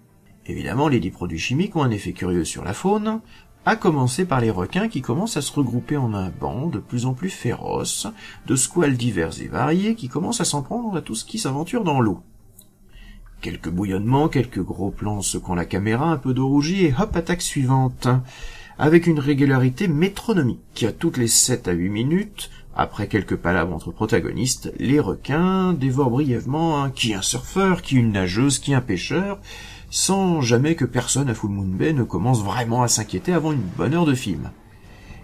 Évidemment, 0.47 0.89
les 0.89 1.01
dix 1.01 1.11
produits 1.11 1.39
chimiques 1.39 1.77
ont 1.77 1.83
un 1.83 1.91
effet 1.91 2.13
curieux 2.13 2.45
sur 2.45 2.65
la 2.65 2.73
faune, 2.73 3.21
à 3.67 3.75
commencer 3.75 4.25
par 4.25 4.41
les 4.41 4.53
requins 4.53 4.89
qui 4.89 5.03
commencent 5.03 5.37
à 5.37 5.43
se 5.43 5.53
regrouper 5.53 5.97
en 5.97 6.15
un 6.15 6.31
banc 6.31 6.69
de 6.69 6.79
plus 6.79 7.05
en 7.05 7.15
plus 7.15 7.31
féroce, 7.31 8.07
de 8.47 8.55
squales 8.55 8.97
divers 8.97 9.43
et 9.43 9.49
variés 9.49 9.97
qui 9.97 10.09
commencent 10.09 10.41
à 10.41 10.45
s'en 10.45 10.63
prendre 10.63 10.97
à 10.97 11.03
tout 11.03 11.17
ce 11.17 11.25
qui 11.25 11.41
s'aventure 11.41 11.83
dans 11.83 12.01
l'eau. 12.01 12.21
Quelques 13.41 13.69
bouillonnements, 13.69 14.29
quelques 14.29 14.63
gros 14.63 14.93
plans 14.93 15.21
secouant 15.21 15.57
la 15.57 15.65
caméra, 15.65 16.13
un 16.13 16.17
peu 16.17 16.33
de 16.33 16.41
rougi 16.41 16.85
et 16.85 16.95
hop, 16.97 17.15
attaque 17.17 17.43
suivante. 17.43 18.07
Avec 18.79 19.09
une 19.09 19.19
régularité 19.19 19.89
métronomique, 19.89 20.87
toutes 21.01 21.17
les 21.17 21.29
sept 21.29 21.67
à 21.67 21.73
huit 21.73 21.91
minutes, 21.91 22.51
après 22.77 23.09
quelques 23.09 23.37
palabres 23.37 23.75
entre 23.75 23.91
protagonistes, 23.91 24.73
les 24.79 25.01
requins 25.01 25.73
dévorent 25.73 26.11
brièvement 26.11 26.91
qui 26.91 27.15
un 27.15 27.23
surfeur, 27.23 27.83
qui 27.83 27.97
une 27.97 28.13
nageuse, 28.13 28.59
qui 28.59 28.75
un 28.75 28.81
pêcheur, 28.81 29.41
sans 29.91 30.41
jamais 30.41 30.75
que 30.75 30.85
personne 30.85 31.29
à 31.29 31.35
Full 31.35 31.51
Moon 31.51 31.65
Bay 31.65 31.93
ne 31.93 32.03
commence 32.03 32.43
vraiment 32.43 32.83
à 32.83 32.89
s'inquiéter 32.89 33.33
avant 33.33 33.53
une 33.53 33.61
bonne 33.61 33.95
heure 33.95 34.07
de 34.07 34.15
film. 34.15 34.51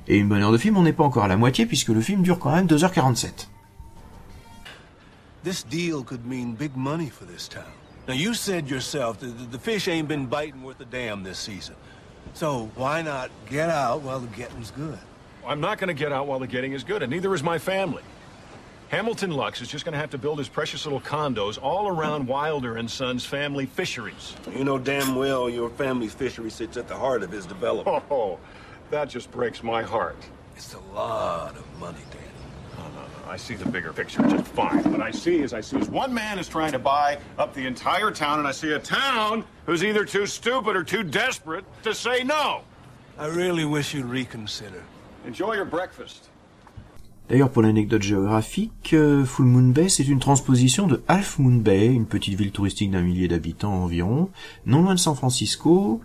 Et 0.09 0.17
une 0.17 0.29
bonne 0.29 0.43
heure 0.43 0.53
de 0.53 0.59
film, 0.59 0.77
on 0.77 0.83
n'est 0.83 0.93
pas 0.93 1.05
encore 1.05 1.25
à 1.25 1.29
la 1.29 1.37
moitié 1.37 1.67
puisque 1.67 1.89
le 1.89 2.01
film 2.01 2.23
dure 2.23 2.39
quand 2.39 2.53
même 2.53 2.67
2h47. 2.67 3.49
This 5.45 5.65
deal 5.65 6.05
could 6.05 6.25
mean 6.25 6.55
big 6.55 6.77
money 6.77 7.09
for 7.09 7.27
this 7.27 7.49
town. 7.49 7.65
Now, 8.07 8.15
you 8.15 8.35
said 8.35 8.69
yourself 8.69 9.19
that 9.21 9.51
the 9.51 9.59
fish 9.59 9.89
ain't 9.89 10.09
been 10.09 10.27
biting 10.27 10.63
worth 10.63 10.81
a 10.81 10.85
damn 10.85 11.23
this 11.23 11.39
season. 11.39 11.75
So, 12.35 12.71
why 12.77 13.03
not 13.03 13.31
get 13.49 13.69
out 13.69 14.03
while 14.03 14.21
the 14.21 14.29
getting's 14.37 14.71
good? 14.71 14.99
I'm 15.47 15.61
not 15.61 15.79
going 15.79 15.89
to 15.89 15.95
get 15.95 16.13
out 16.13 16.27
while 16.27 16.39
the 16.39 16.47
getting 16.47 16.73
is 16.73 16.85
good, 16.85 17.03
and 17.03 17.11
neither 17.11 17.35
is 17.35 17.43
my 17.43 17.59
family. 17.59 18.03
Hamilton 18.93 19.31
Lux 19.31 19.63
is 19.63 19.69
just 19.69 19.87
going 19.87 19.95
to 19.95 19.99
have 19.99 20.11
to 20.11 20.19
build 20.19 20.37
his 20.37 20.51
precious 20.51 20.85
little 20.85 21.01
condos 21.01 21.59
all 21.63 21.89
around 21.89 22.29
Wilder 22.29 22.77
and 22.77 22.91
Sons 22.91 23.25
family 23.25 23.65
fisheries. 23.65 24.37
You 24.55 24.65
know 24.65 24.79
damn 24.79 25.17
well 25.17 25.49
your 25.49 25.71
family's 25.71 26.13
fishery 26.13 26.51
sits 26.51 26.77
at 26.77 26.89
the 26.89 26.95
heart 26.95 27.23
of 27.23 27.33
his 27.33 27.47
development. 27.47 28.05
Oh, 28.11 28.39
that 28.91 29.09
just 29.09 29.31
breaks 29.31 29.63
my 29.63 29.83
heart. 29.83 30.19
It's 30.57 30.75
a 30.75 30.95
lot 30.95 31.57
of 31.57 31.81
money, 31.81 32.01
Danny. 32.11 32.27
No, 32.77 32.85
no, 32.89 33.01
no. 33.01 33.31
I 33.31 33.39
see 33.39 33.55
the 33.55 33.65
bigger 33.65 33.95
picture 33.95 34.21
just 34.29 34.49
fine. 34.49 34.85
What 34.93 35.01
I 35.01 35.11
see 35.11 35.41
is 35.41 35.55
I 35.55 35.63
see 35.63 35.79
is 35.79 35.89
one 35.89 36.13
man 36.13 36.39
is 36.39 36.47
trying 36.47 36.73
to 36.73 36.79
buy 36.79 37.17
up 37.39 37.55
the 37.55 37.67
entire 37.67 38.11
town, 38.11 38.41
and 38.41 38.47
I 38.47 38.53
see 38.53 38.73
a 38.75 38.79
town 38.79 39.43
who's 39.65 39.83
either 39.83 40.05
too 40.05 40.27
stupid 40.27 40.77
or 40.77 40.85
too 40.85 41.03
desperate 41.03 41.65
to 41.85 41.95
say 41.95 42.25
no. 42.25 42.61
I 43.17 43.29
really 43.29 43.65
wish 43.65 43.95
you'd 43.95 44.05
reconsider. 44.05 44.85
Enjoy 45.25 45.55
your 45.55 45.65
breakfast. 45.65 46.29
D'ailleurs, 47.29 47.51
pour 47.51 47.63
l'anecdote 47.63 48.03
géographique, 48.03 48.91
euh, 48.93 49.25
Full 49.25 49.47
Moon 49.47 49.69
Bay, 49.71 49.89
c'est 49.89 50.07
une 50.07 50.19
transposition 50.19 50.87
de 50.87 51.03
Half 51.09 51.39
Moon 51.39 51.57
Bay, 51.57 51.87
une 51.87 52.05
petite 52.05 52.35
ville 52.39 52.51
touristique 52.53 52.91
d'un 52.91 53.01
millier 53.03 53.27
d'habitants 53.29 53.73
environ, 53.73 54.29
non 54.67 54.83
loin 54.83 54.95
de 54.95 54.99
San 54.99 55.15
Francisco, 55.15 56.01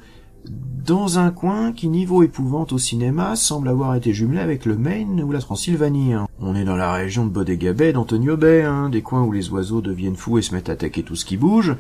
dans 0.49 1.19
un 1.19 1.31
coin 1.31 1.73
qui, 1.73 1.89
niveau 1.89 2.23
épouvante 2.23 2.71
au 2.71 2.77
cinéma, 2.77 3.35
semble 3.35 3.67
avoir 3.67 3.95
été 3.95 4.13
jumelé 4.13 4.39
avec 4.39 4.65
le 4.65 4.77
Maine 4.77 5.21
ou 5.21 5.33
la 5.33 5.39
Transylvanie. 5.41 6.13
hein. 6.13 6.27
On 6.39 6.55
est 6.55 6.63
dans 6.63 6.77
la 6.77 6.93
région 6.93 7.25
de 7.25 7.31
Bodega 7.31 7.73
Bay, 7.73 7.91
d'Antonio 7.91 8.37
Bay, 8.37 8.61
hein, 8.63 8.89
des 8.89 9.01
coins 9.01 9.23
où 9.23 9.33
les 9.33 9.49
oiseaux 9.49 9.81
deviennent 9.81 10.15
fous 10.15 10.37
et 10.37 10.41
se 10.41 10.55
mettent 10.55 10.69
à 10.69 10.73
attaquer 10.73 11.03
tout 11.03 11.15
ce 11.17 11.25
qui 11.25 11.35
bouge, 11.35 11.75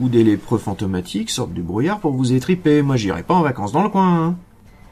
où 0.00 0.08
des 0.08 0.22
lépreux 0.22 0.58
fantomatiques 0.58 1.30
sortent 1.30 1.54
du 1.54 1.62
brouillard 1.62 1.98
pour 1.98 2.12
vous 2.12 2.32
étriper. 2.32 2.82
Moi, 2.82 2.94
j'irai 2.96 3.24
pas 3.24 3.34
en 3.34 3.42
vacances 3.42 3.72
dans 3.72 3.82
le 3.82 3.88
coin. 3.88 4.26
hein. 4.26 4.36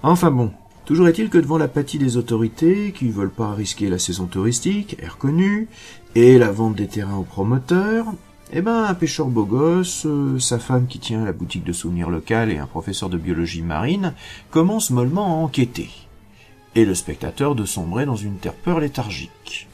Enfin 0.03 0.33
bon, 0.33 0.51
Toujours 0.91 1.07
est-il 1.07 1.31
que 1.31 1.39
devant 1.39 1.57
l'apathie 1.57 1.99
des 1.99 2.17
autorités, 2.17 2.91
qui 2.91 3.11
veulent 3.11 3.31
pas 3.31 3.55
risquer 3.55 3.89
la 3.89 4.01
saison 4.01 4.27
touristique, 4.27 4.97
air 5.01 5.19
connu, 5.19 5.69
et 6.17 6.37
la 6.37 6.51
vente 6.51 6.75
des 6.75 6.89
terrains 6.89 7.15
aux 7.15 7.23
promoteurs, 7.23 8.07
eh 8.53 8.61
ben, 8.61 8.87
un 8.87 8.95
pêcheur 8.95 9.29
beau 9.29 9.45
gosse, 9.45 10.05
euh, 10.07 10.41
sa 10.41 10.59
femme 10.59 10.89
qui 10.89 10.99
tient 10.99 11.25
la 11.25 11.33
boutique 11.33 11.63
de 11.63 11.73
souvenirs 11.73 12.11
locale 12.11 12.51
et 12.51 12.59
un 12.59 12.67
professeur 12.67 13.09
de 13.09 13.19
biologie 13.19 13.63
marine 13.63 14.15
commencent 14.51 14.91
mollement 14.91 15.27
à 15.27 15.45
enquêter. 15.45 15.91
Et 16.75 16.85
le 16.85 16.97
spectateur 16.97 17.55
de 17.55 17.65
sombrer 17.65 18.05
dans 18.05 18.17
une 18.17 18.39
terreur 18.39 18.81
léthargique. 18.81 19.69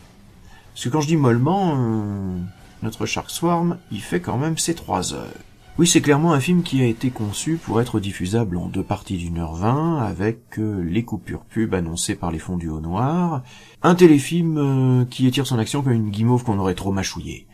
Parce 0.74 0.85
que 0.85 0.90
quand 0.90 1.00
je 1.00 1.09
dis 1.09 1.16
mollement, 1.16 1.76
euh, 1.79 2.38
notre 2.83 3.07
Shark 3.07 3.31
Swarm, 3.31 3.79
il 3.90 4.02
fait 4.02 4.20
quand 4.20 4.37
même 4.37 4.59
ses 4.59 4.74
trois 4.74 5.14
heures. 5.14 5.33
Oui, 5.79 5.87
c'est 5.87 6.01
clairement 6.01 6.33
un 6.33 6.41
film 6.41 6.62
qui 6.62 6.81
a 6.81 6.87
été 6.87 7.11
conçu 7.11 7.61
pour 7.62 7.83
être 7.83 8.01
diffusable 8.01 8.57
en 8.57 8.69
deux 8.69 8.83
parties 8.83 9.19
d'une 9.19 9.37
heure 9.37 9.55
vingt, 9.55 9.99
avec 9.99 10.59
euh, 10.59 10.83
les 10.83 11.05
coupures 11.05 11.45
pub 11.45 11.75
annoncées 11.75 12.15
par 12.15 12.31
les 12.31 12.39
fondus 12.39 12.71
au 12.71 12.81
noir, 12.81 13.43
un 13.83 13.95
téléfilm 13.95 14.57
euh, 14.57 15.05
qui 15.05 15.27
étire 15.27 15.47
son 15.47 15.59
action 15.59 15.83
comme 15.83 15.93
une 15.93 16.09
guimauve 16.09 16.45
qu'on 16.45 16.59
aurait 16.59 16.75
trop 16.75 16.93
mâchouillé. 16.93 17.47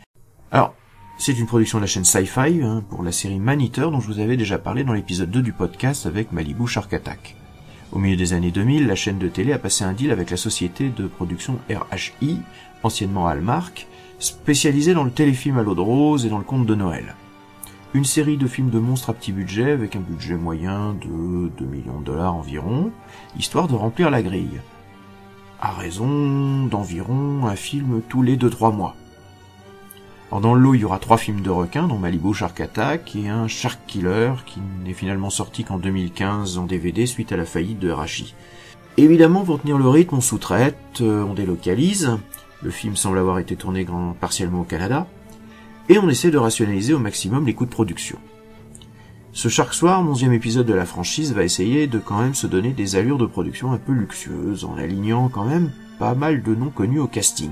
Alors, 0.51 0.73
c'est 1.17 1.37
une 1.37 1.47
production 1.47 1.79
de 1.79 1.83
la 1.83 1.87
chaîne 1.87 2.05
Sci-Fi, 2.05 2.61
hein, 2.63 2.85
pour 2.89 3.03
la 3.03 3.11
série 3.11 3.39
Maniteur 3.39 3.91
dont 3.91 3.99
je 3.99 4.07
vous 4.07 4.19
avais 4.19 4.37
déjà 4.37 4.57
parlé 4.57 4.85
dans 4.85 4.93
l'épisode 4.93 5.29
2 5.29 5.41
du 5.41 5.51
podcast 5.51 6.05
avec 6.05 6.31
Malibu 6.31 6.65
Shark 6.65 6.93
Attack. 6.93 7.35
Au 7.91 7.99
milieu 7.99 8.15
des 8.15 8.31
années 8.31 8.51
2000, 8.51 8.87
la 8.87 8.95
chaîne 8.95 9.19
de 9.19 9.27
télé 9.27 9.51
a 9.51 9.59
passé 9.59 9.83
un 9.83 9.91
deal 9.91 10.11
avec 10.11 10.31
la 10.31 10.37
société 10.37 10.87
de 10.87 11.07
production 11.07 11.59
RHI, 11.69 12.39
anciennement 12.83 13.27
Hallmark, 13.27 13.85
spécialisée 14.19 14.93
dans 14.93 15.03
le 15.03 15.11
téléfilm 15.11 15.57
à 15.57 15.61
l'eau 15.61 15.75
de 15.75 15.81
rose 15.81 16.25
et 16.25 16.29
dans 16.29 16.37
le 16.37 16.45
conte 16.45 16.65
de 16.65 16.75
Noël 16.75 17.15
une 17.93 18.05
série 18.05 18.37
de 18.37 18.47
films 18.47 18.71
de 18.71 18.79
monstres 18.79 19.11
à 19.11 19.13
petit 19.13 19.31
budget 19.31 19.71
avec 19.71 19.95
un 19.95 19.99
budget 19.99 20.35
moyen 20.35 20.95
de 20.95 21.49
2 21.49 21.65
millions 21.65 21.99
de 21.99 22.05
dollars 22.05 22.33
environ, 22.33 22.91
histoire 23.37 23.67
de 23.67 23.75
remplir 23.75 24.09
la 24.09 24.23
grille. 24.23 24.61
À 25.61 25.71
raison 25.73 26.65
d'environ 26.65 27.45
un 27.45 27.55
film 27.55 28.01
tous 28.09 28.23
les 28.23 28.35
2-3 28.35 28.75
mois. 28.75 28.95
Alors 30.29 30.41
dans 30.41 30.55
le 30.55 30.61
lot, 30.61 30.73
il 30.73 30.81
y 30.81 30.85
aura 30.85 30.97
trois 30.97 31.17
films 31.17 31.41
de 31.41 31.51
requins, 31.51 31.87
dont 31.87 31.99
Malibu 31.99 32.33
Shark 32.33 32.59
Attack 32.59 33.15
et 33.15 33.29
un 33.29 33.47
Shark 33.47 33.79
Killer 33.85 34.33
qui 34.47 34.59
n'est 34.83 34.93
finalement 34.93 35.29
sorti 35.29 35.63
qu'en 35.63 35.77
2015 35.77 36.57
en 36.57 36.65
DVD 36.65 37.05
suite 37.05 37.31
à 37.31 37.37
la 37.37 37.45
faillite 37.45 37.77
de 37.77 37.91
Rachi. 37.91 38.33
Évidemment, 38.97 39.43
pour 39.43 39.61
tenir 39.61 39.77
le 39.77 39.87
rythme, 39.87 40.15
on 40.15 40.21
sous-traite, 40.21 41.01
euh, 41.01 41.23
on 41.23 41.35
délocalise. 41.35 42.17
Le 42.63 42.71
film 42.71 42.95
semble 42.95 43.19
avoir 43.19 43.37
été 43.37 43.55
tourné 43.55 43.85
partiellement 44.19 44.61
au 44.61 44.65
Canada 44.65 45.05
et 45.89 45.99
on 45.99 46.09
essaie 46.09 46.31
de 46.31 46.37
rationaliser 46.37 46.93
au 46.93 46.99
maximum 46.99 47.45
les 47.45 47.53
coûts 47.53 47.65
de 47.65 47.71
production. 47.71 48.17
Ce 49.31 49.49
Shark 49.49 49.73
Swarm, 49.73 50.07
onzième 50.07 50.33
épisode 50.33 50.67
de 50.67 50.73
la 50.73 50.85
franchise, 50.85 51.33
va 51.33 51.43
essayer 51.43 51.87
de 51.87 51.97
quand 51.97 52.21
même 52.21 52.35
se 52.35 52.45
donner 52.45 52.71
des 52.71 52.95
allures 52.95 53.17
de 53.17 53.25
production 53.25 53.71
un 53.71 53.79
peu 53.79 53.91
luxueuses, 53.91 54.63
en 54.63 54.77
alignant 54.77 55.27
quand 55.27 55.45
même 55.45 55.71
pas 55.97 56.13
mal 56.13 56.43
de 56.43 56.53
noms 56.53 56.69
connus 56.69 56.99
au 56.99 57.07
casting. 57.07 57.51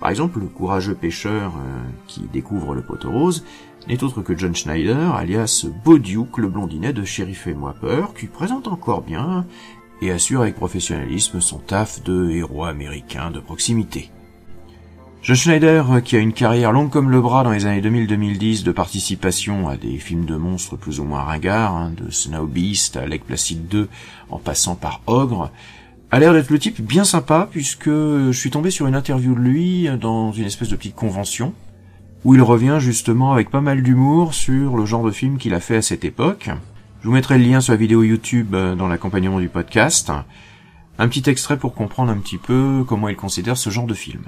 Par 0.00 0.08
exemple, 0.08 0.40
le 0.40 0.46
courageux 0.46 0.94
pêcheur 0.94 1.52
euh, 1.56 1.82
qui 2.06 2.22
découvre 2.32 2.74
le 2.74 2.82
poteau 2.82 3.10
rose 3.10 3.44
n'est 3.86 4.02
autre 4.02 4.22
que 4.22 4.36
John 4.36 4.54
Schneider, 4.54 5.14
alias 5.14 5.66
Beau 5.84 5.98
Duke, 5.98 6.38
le 6.38 6.48
blondinet 6.48 6.92
de 6.92 7.04
Sheriff 7.04 7.46
et 7.46 7.54
moi 7.54 7.74
peur, 7.78 8.14
qui 8.14 8.26
présente 8.26 8.68
encore 8.68 9.02
bien 9.02 9.44
et 10.00 10.10
assure 10.10 10.42
avec 10.42 10.54
professionnalisme 10.54 11.40
son 11.40 11.58
taf 11.58 12.02
de 12.02 12.30
héros 12.30 12.64
américain 12.64 13.30
de 13.30 13.40
proximité. 13.40 14.10
John 15.22 15.36
Schneider, 15.36 15.92
euh, 15.92 16.00
qui 16.00 16.16
a 16.16 16.20
une 16.20 16.32
carrière 16.32 16.72
longue 16.72 16.90
comme 16.90 17.10
le 17.10 17.20
bras 17.20 17.42
dans 17.42 17.50
les 17.50 17.66
années 17.66 17.80
2000-2010 17.80 18.62
de 18.62 18.72
participation 18.72 19.68
à 19.68 19.76
des 19.76 19.98
films 19.98 20.24
de 20.24 20.36
monstres 20.36 20.76
plus 20.76 21.00
ou 21.00 21.04
moins 21.04 21.22
ringards, 21.22 21.74
hein, 21.74 21.92
de 21.96 22.10
Snow 22.10 22.46
Beast 22.46 22.96
à 22.96 23.06
Lake 23.06 23.24
Placid 23.24 23.68
2 23.68 23.88
en 24.30 24.38
passant 24.38 24.74
par 24.74 25.02
Ogre, 25.06 25.50
a 26.10 26.18
l'air 26.18 26.32
d'être 26.32 26.50
le 26.50 26.58
type 26.58 26.80
bien 26.80 27.04
sympa 27.04 27.48
puisque 27.50 27.90
je 27.90 28.32
suis 28.32 28.50
tombé 28.50 28.70
sur 28.70 28.86
une 28.86 28.94
interview 28.94 29.34
de 29.34 29.40
lui 29.40 29.88
dans 30.00 30.32
une 30.32 30.46
espèce 30.46 30.68
de 30.68 30.76
petite 30.76 30.94
convention 30.94 31.52
où 32.24 32.34
il 32.34 32.42
revient 32.42 32.78
justement 32.78 33.32
avec 33.32 33.50
pas 33.50 33.60
mal 33.60 33.82
d'humour 33.82 34.34
sur 34.34 34.76
le 34.76 34.86
genre 34.86 35.04
de 35.04 35.10
film 35.10 35.36
qu'il 35.36 35.54
a 35.54 35.60
fait 35.60 35.76
à 35.76 35.82
cette 35.82 36.04
époque. 36.04 36.50
Je 37.00 37.08
vous 37.08 37.14
mettrai 37.14 37.38
le 37.38 37.44
lien 37.44 37.60
sur 37.60 37.72
la 37.72 37.76
vidéo 37.76 38.02
YouTube 38.02 38.54
euh, 38.54 38.74
dans 38.74 38.88
l'accompagnement 38.88 39.38
du 39.38 39.48
podcast. 39.48 40.10
Un 40.98 41.08
petit 41.08 41.28
extrait 41.30 41.56
pour 41.56 41.74
comprendre 41.74 42.10
un 42.10 42.18
petit 42.18 42.38
peu 42.38 42.84
comment 42.88 43.08
il 43.08 43.16
considère 43.16 43.56
ce 43.56 43.70
genre 43.70 43.86
de 43.86 43.94
film. 43.94 44.22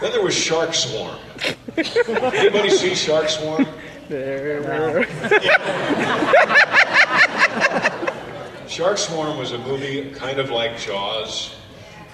Then 0.00 0.12
there 0.12 0.22
was 0.22 0.34
Shark 0.34 0.74
Swarm. 0.74 1.18
Anybody 1.76 2.70
see 2.70 2.94
Shark 2.94 3.28
Swarm? 3.28 3.66
Shark 8.68 8.98
Swarm 8.98 9.38
was 9.38 9.52
a 9.52 9.58
movie 9.58 10.10
kind 10.12 10.38
of 10.38 10.50
like 10.50 10.78
Jaws 10.78 11.54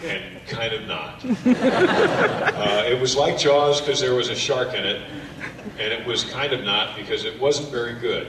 and 0.04 0.22
kind 0.46 0.72
of 0.72 0.86
not. 0.86 1.24
Uh, 1.24 2.84
it 2.86 3.00
was 3.00 3.16
like 3.16 3.38
Jaws 3.38 3.80
because 3.80 4.00
there 4.00 4.14
was 4.14 4.28
a 4.28 4.34
shark 4.34 4.74
in 4.74 4.84
it, 4.84 5.00
and 5.78 5.92
it 5.92 6.06
was 6.06 6.24
kind 6.24 6.52
of 6.52 6.64
not 6.64 6.96
because 6.96 7.24
it 7.24 7.40
wasn't 7.40 7.70
very 7.70 7.94
good. 7.94 8.26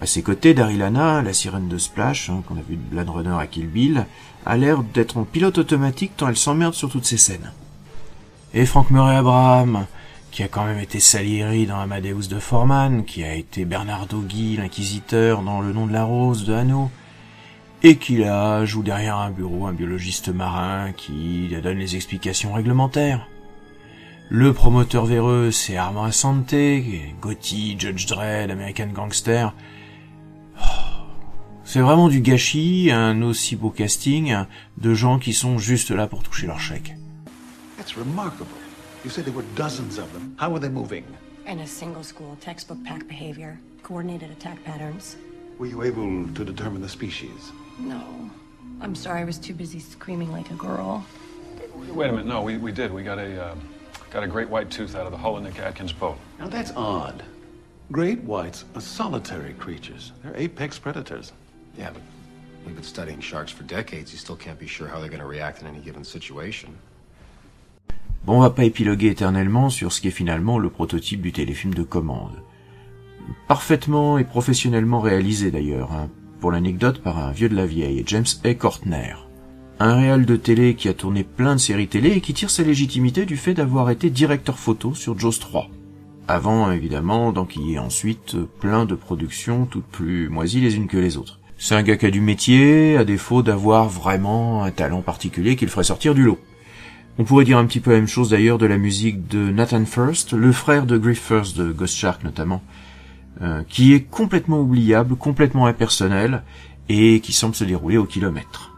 À 0.00 0.06
ses 0.06 0.22
côtés, 0.22 0.54
Daryl 0.54 0.80
Hannah, 0.82 1.20
la 1.20 1.34
sirène 1.34 1.68
de 1.68 1.76
Splash, 1.76 2.30
hein, 2.30 2.42
qu'on 2.48 2.56
a 2.56 2.62
vu 2.62 2.76
de 2.76 2.80
Blade 2.80 3.10
Runner 3.10 3.36
à 3.38 3.46
Kill 3.46 3.66
Bill, 3.66 4.06
a 4.46 4.56
l'air 4.56 4.78
d'être 4.82 5.18
en 5.18 5.24
pilote 5.24 5.58
automatique 5.58 6.16
tant 6.16 6.28
elle 6.28 6.38
s'emmerde 6.38 6.72
sur 6.72 6.88
toutes 6.88 7.04
ces 7.04 7.18
scènes. 7.18 7.52
Et 8.52 8.66
Frank 8.66 8.90
Murray 8.90 9.14
Abraham, 9.14 9.86
qui 10.32 10.42
a 10.42 10.48
quand 10.48 10.64
même 10.64 10.80
été 10.80 10.98
Salieri 10.98 11.66
dans 11.66 11.78
Amadeus 11.78 12.26
de 12.28 12.40
Forman, 12.40 13.04
qui 13.04 13.22
a 13.22 13.34
été 13.34 13.64
Bernardo 13.64 14.20
Guy, 14.22 14.56
l'inquisiteur 14.56 15.42
dans 15.42 15.60
Le 15.60 15.72
nom 15.72 15.86
de 15.86 15.92
la 15.92 16.02
rose 16.02 16.44
de 16.44 16.54
Hanno, 16.54 16.90
et 17.84 17.94
qui 17.94 18.16
là 18.16 18.64
joue 18.64 18.82
derrière 18.82 19.18
un 19.18 19.30
bureau 19.30 19.66
un 19.66 19.72
biologiste 19.72 20.30
marin 20.30 20.90
qui 20.96 21.48
donne 21.62 21.78
les 21.78 21.94
explications 21.94 22.52
réglementaires. 22.52 23.28
Le 24.30 24.52
promoteur 24.52 25.06
véreux, 25.06 25.52
c'est 25.52 25.76
Armand 25.76 26.04
Assante, 26.04 26.54
Gotti, 27.20 27.76
Judge 27.78 28.06
Dredd, 28.06 28.50
American 28.50 28.88
Gangster. 28.88 29.54
Oh, 30.58 30.64
C'est 31.62 31.80
vraiment 31.80 32.08
du 32.08 32.20
gâchis, 32.20 32.90
un 32.90 33.22
aussi 33.22 33.54
beau 33.54 33.70
casting 33.70 34.36
de 34.76 34.92
gens 34.92 35.20
qui 35.20 35.34
sont 35.34 35.58
juste 35.58 35.92
là 35.92 36.08
pour 36.08 36.24
toucher 36.24 36.48
leur 36.48 36.58
chèque. 36.58 36.96
That's 37.90 38.06
remarkable. 38.06 38.56
You 39.02 39.10
said 39.10 39.24
there 39.24 39.32
were 39.32 39.42
dozens 39.56 39.98
of 39.98 40.12
them. 40.12 40.36
How 40.38 40.48
were 40.48 40.60
they 40.60 40.68
moving? 40.68 41.04
In 41.46 41.58
a 41.58 41.66
single 41.66 42.04
school, 42.04 42.38
textbook 42.40 42.78
pack 42.84 43.08
behavior, 43.08 43.58
coordinated 43.82 44.30
attack 44.30 44.62
patterns. 44.62 45.16
Were 45.58 45.66
you 45.66 45.82
able 45.82 46.32
to 46.34 46.44
determine 46.44 46.82
the 46.82 46.88
species? 46.88 47.50
No. 47.80 48.30
I'm 48.80 48.94
sorry, 48.94 49.22
I 49.22 49.24
was 49.24 49.38
too 49.38 49.54
busy 49.54 49.80
screaming 49.80 50.30
like 50.30 50.52
a 50.52 50.54
girl. 50.54 51.04
Wait 51.74 52.10
a 52.10 52.12
minute. 52.12 52.26
No, 52.26 52.42
we, 52.42 52.58
we 52.58 52.70
did. 52.70 52.92
We 52.92 53.02
got 53.02 53.18
a 53.18 53.46
uh, 53.46 53.54
got 54.10 54.22
a 54.22 54.28
great 54.28 54.48
white 54.48 54.70
tooth 54.70 54.94
out 54.94 55.06
of 55.06 55.10
the 55.10 55.18
hull 55.18 55.36
of 55.36 55.42
Nick 55.42 55.58
Atkins' 55.58 55.92
boat. 55.92 56.16
Now 56.38 56.46
that's 56.46 56.70
odd. 56.76 57.24
Great 57.90 58.20
whites 58.20 58.66
are 58.76 58.80
solitary 58.80 59.54
creatures. 59.54 60.12
They're 60.22 60.36
apex 60.36 60.78
predators. 60.78 61.32
Yeah, 61.76 61.90
but 61.90 62.02
we've 62.64 62.76
been 62.76 62.84
studying 62.84 63.18
sharks 63.18 63.50
for 63.50 63.64
decades. 63.64 64.12
You 64.12 64.18
still 64.18 64.36
can't 64.36 64.60
be 64.60 64.68
sure 64.68 64.86
how 64.86 65.00
they're 65.00 65.08
going 65.08 65.18
to 65.18 65.26
react 65.26 65.60
in 65.60 65.66
any 65.66 65.80
given 65.80 66.04
situation. 66.04 66.78
Bon, 68.24 68.36
on 68.36 68.40
va 68.40 68.50
pas 68.50 68.64
épiloguer 68.64 69.08
éternellement 69.08 69.70
sur 69.70 69.92
ce 69.92 70.00
qui 70.00 70.08
est 70.08 70.12
finalement 70.12 70.58
le 70.58 70.68
prototype 70.68 71.22
du 71.22 71.32
téléfilm 71.32 71.72
de 71.74 71.82
commande. 71.82 72.42
Parfaitement 73.48 74.18
et 74.18 74.24
professionnellement 74.24 75.00
réalisé 75.00 75.50
d'ailleurs, 75.50 75.92
hein, 75.92 76.08
pour 76.40 76.50
l'anecdote 76.50 77.02
par 77.02 77.18
un 77.18 77.32
vieux 77.32 77.48
de 77.48 77.56
la 77.56 77.66
vieille, 77.66 78.02
James 78.06 78.26
A. 78.44 78.54
Kortner. 78.54 79.14
Un 79.78 79.94
réal 79.94 80.26
de 80.26 80.36
télé 80.36 80.74
qui 80.74 80.88
a 80.88 80.94
tourné 80.94 81.24
plein 81.24 81.54
de 81.54 81.60
séries 81.60 81.88
télé 81.88 82.10
et 82.10 82.20
qui 82.20 82.34
tire 82.34 82.50
sa 82.50 82.62
légitimité 82.62 83.24
du 83.24 83.36
fait 83.36 83.54
d'avoir 83.54 83.88
été 83.90 84.10
directeur 84.10 84.58
photo 84.58 84.94
sur 84.94 85.18
Jaws 85.18 85.38
3. 85.40 85.68
Avant, 86.28 86.70
évidemment, 86.70 87.32
d'enquiller 87.32 87.78
ensuite 87.78 88.36
plein 88.60 88.84
de 88.84 88.94
productions 88.94 89.66
toutes 89.66 89.86
plus 89.86 90.28
moisies 90.28 90.60
les 90.60 90.76
unes 90.76 90.86
que 90.86 90.98
les 90.98 91.16
autres. 91.16 91.40
C'est 91.56 91.74
un 91.74 91.82
gars 91.82 91.96
qui 91.96 92.06
a 92.06 92.10
du 92.10 92.20
métier, 92.20 92.96
à 92.96 93.04
défaut 93.04 93.42
d'avoir 93.42 93.88
vraiment 93.88 94.62
un 94.62 94.70
talent 94.70 95.02
particulier 95.02 95.56
qui 95.56 95.64
le 95.64 95.70
ferait 95.70 95.84
sortir 95.84 96.14
du 96.14 96.22
lot. 96.22 96.38
On 97.20 97.24
pourrait 97.24 97.44
dire 97.44 97.58
un 97.58 97.66
petit 97.66 97.80
peu 97.80 97.90
la 97.90 97.98
même 97.98 98.08
chose 98.08 98.30
d'ailleurs 98.30 98.56
de 98.56 98.64
la 98.64 98.78
musique 98.78 99.28
de 99.28 99.50
Nathan 99.50 99.84
First, 99.84 100.32
le 100.32 100.52
frère 100.52 100.86
de 100.86 100.96
Griff 100.96 101.20
First 101.20 101.54
de 101.54 101.70
Ghost 101.70 101.94
Shark 101.94 102.24
notamment, 102.24 102.62
euh, 103.42 103.62
qui 103.68 103.92
est 103.92 104.00
complètement 104.00 104.60
oubliable, 104.60 105.16
complètement 105.16 105.66
impersonnel 105.66 106.42
et 106.88 107.20
qui 107.20 107.34
semble 107.34 107.54
se 107.54 107.64
dérouler 107.64 107.98
au 107.98 108.06
kilomètre. 108.06 108.74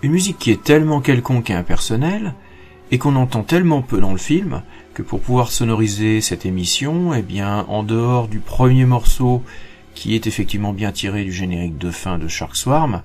Une 0.00 0.12
musique 0.12 0.38
qui 0.38 0.50
est 0.50 0.62
tellement 0.62 1.02
quelconque 1.02 1.50
et 1.50 1.54
impersonnelle 1.54 2.32
et 2.92 2.96
qu'on 2.96 3.14
entend 3.14 3.42
tellement 3.42 3.82
peu 3.82 4.00
dans 4.00 4.12
le 4.12 4.16
film 4.16 4.62
que 4.94 5.02
pour 5.02 5.20
pouvoir 5.20 5.52
sonoriser 5.52 6.22
cette 6.22 6.46
émission, 6.46 7.12
eh 7.12 7.20
bien, 7.20 7.66
en 7.68 7.82
dehors 7.82 8.28
du 8.28 8.38
premier 8.38 8.86
morceau 8.86 9.42
qui 9.94 10.14
est 10.14 10.26
effectivement 10.26 10.72
bien 10.72 10.92
tiré 10.92 11.24
du 11.24 11.32
générique 11.32 11.76
de 11.76 11.90
fin 11.90 12.16
de 12.16 12.26
Shark 12.26 12.56
Swarm, 12.56 13.02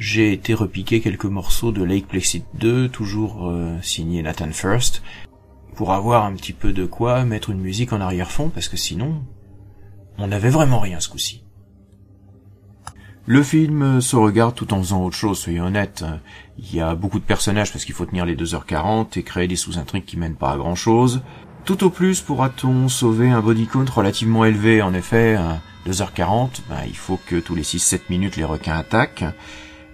j'ai 0.00 0.32
été 0.32 0.54
repiquer 0.54 1.02
quelques 1.02 1.26
morceaux 1.26 1.72
de 1.72 1.84
Lake 1.84 2.08
Placid 2.08 2.42
2, 2.54 2.88
toujours 2.88 3.50
euh, 3.50 3.76
signé 3.82 4.22
Nathan 4.22 4.50
First, 4.50 5.02
pour 5.76 5.92
avoir 5.92 6.24
un 6.24 6.32
petit 6.32 6.54
peu 6.54 6.72
de 6.72 6.86
quoi 6.86 7.26
mettre 7.26 7.50
une 7.50 7.60
musique 7.60 7.92
en 7.92 8.00
arrière-fond, 8.00 8.48
parce 8.48 8.68
que 8.68 8.78
sinon, 8.78 9.22
on 10.16 10.28
n'avait 10.28 10.48
vraiment 10.48 10.80
rien 10.80 11.00
ce 11.00 11.10
coup-ci. 11.10 11.44
Le 13.26 13.42
film 13.42 14.00
se 14.00 14.16
regarde 14.16 14.54
tout 14.54 14.72
en 14.72 14.78
faisant 14.78 15.04
autre 15.04 15.16
chose, 15.16 15.38
soyez 15.38 15.60
honnêtes. 15.60 16.02
Il 16.56 16.74
y 16.74 16.80
a 16.80 16.94
beaucoup 16.94 17.18
de 17.18 17.24
personnages 17.24 17.70
parce 17.70 17.84
qu'il 17.84 17.94
faut 17.94 18.06
tenir 18.06 18.24
les 18.24 18.36
2h40 18.36 19.18
et 19.18 19.22
créer 19.22 19.48
des 19.48 19.56
sous-intrigues 19.56 20.06
qui 20.06 20.16
mènent 20.16 20.34
pas 20.34 20.52
à 20.52 20.56
grand 20.56 20.76
chose. 20.76 21.20
Tout 21.66 21.84
au 21.84 21.90
plus 21.90 22.22
pourra-t-on 22.22 22.88
sauver 22.88 23.28
un 23.28 23.42
body 23.42 23.66
count 23.66 23.84
relativement 23.84 24.46
élevé, 24.46 24.80
en 24.80 24.94
effet, 24.94 25.38
2h40, 25.86 26.62
ben, 26.70 26.80
il 26.86 26.96
faut 26.96 27.20
que 27.26 27.36
tous 27.36 27.54
les 27.54 27.64
6-7 27.64 28.00
minutes 28.08 28.38
les 28.38 28.44
requins 28.44 28.78
attaquent. 28.78 29.26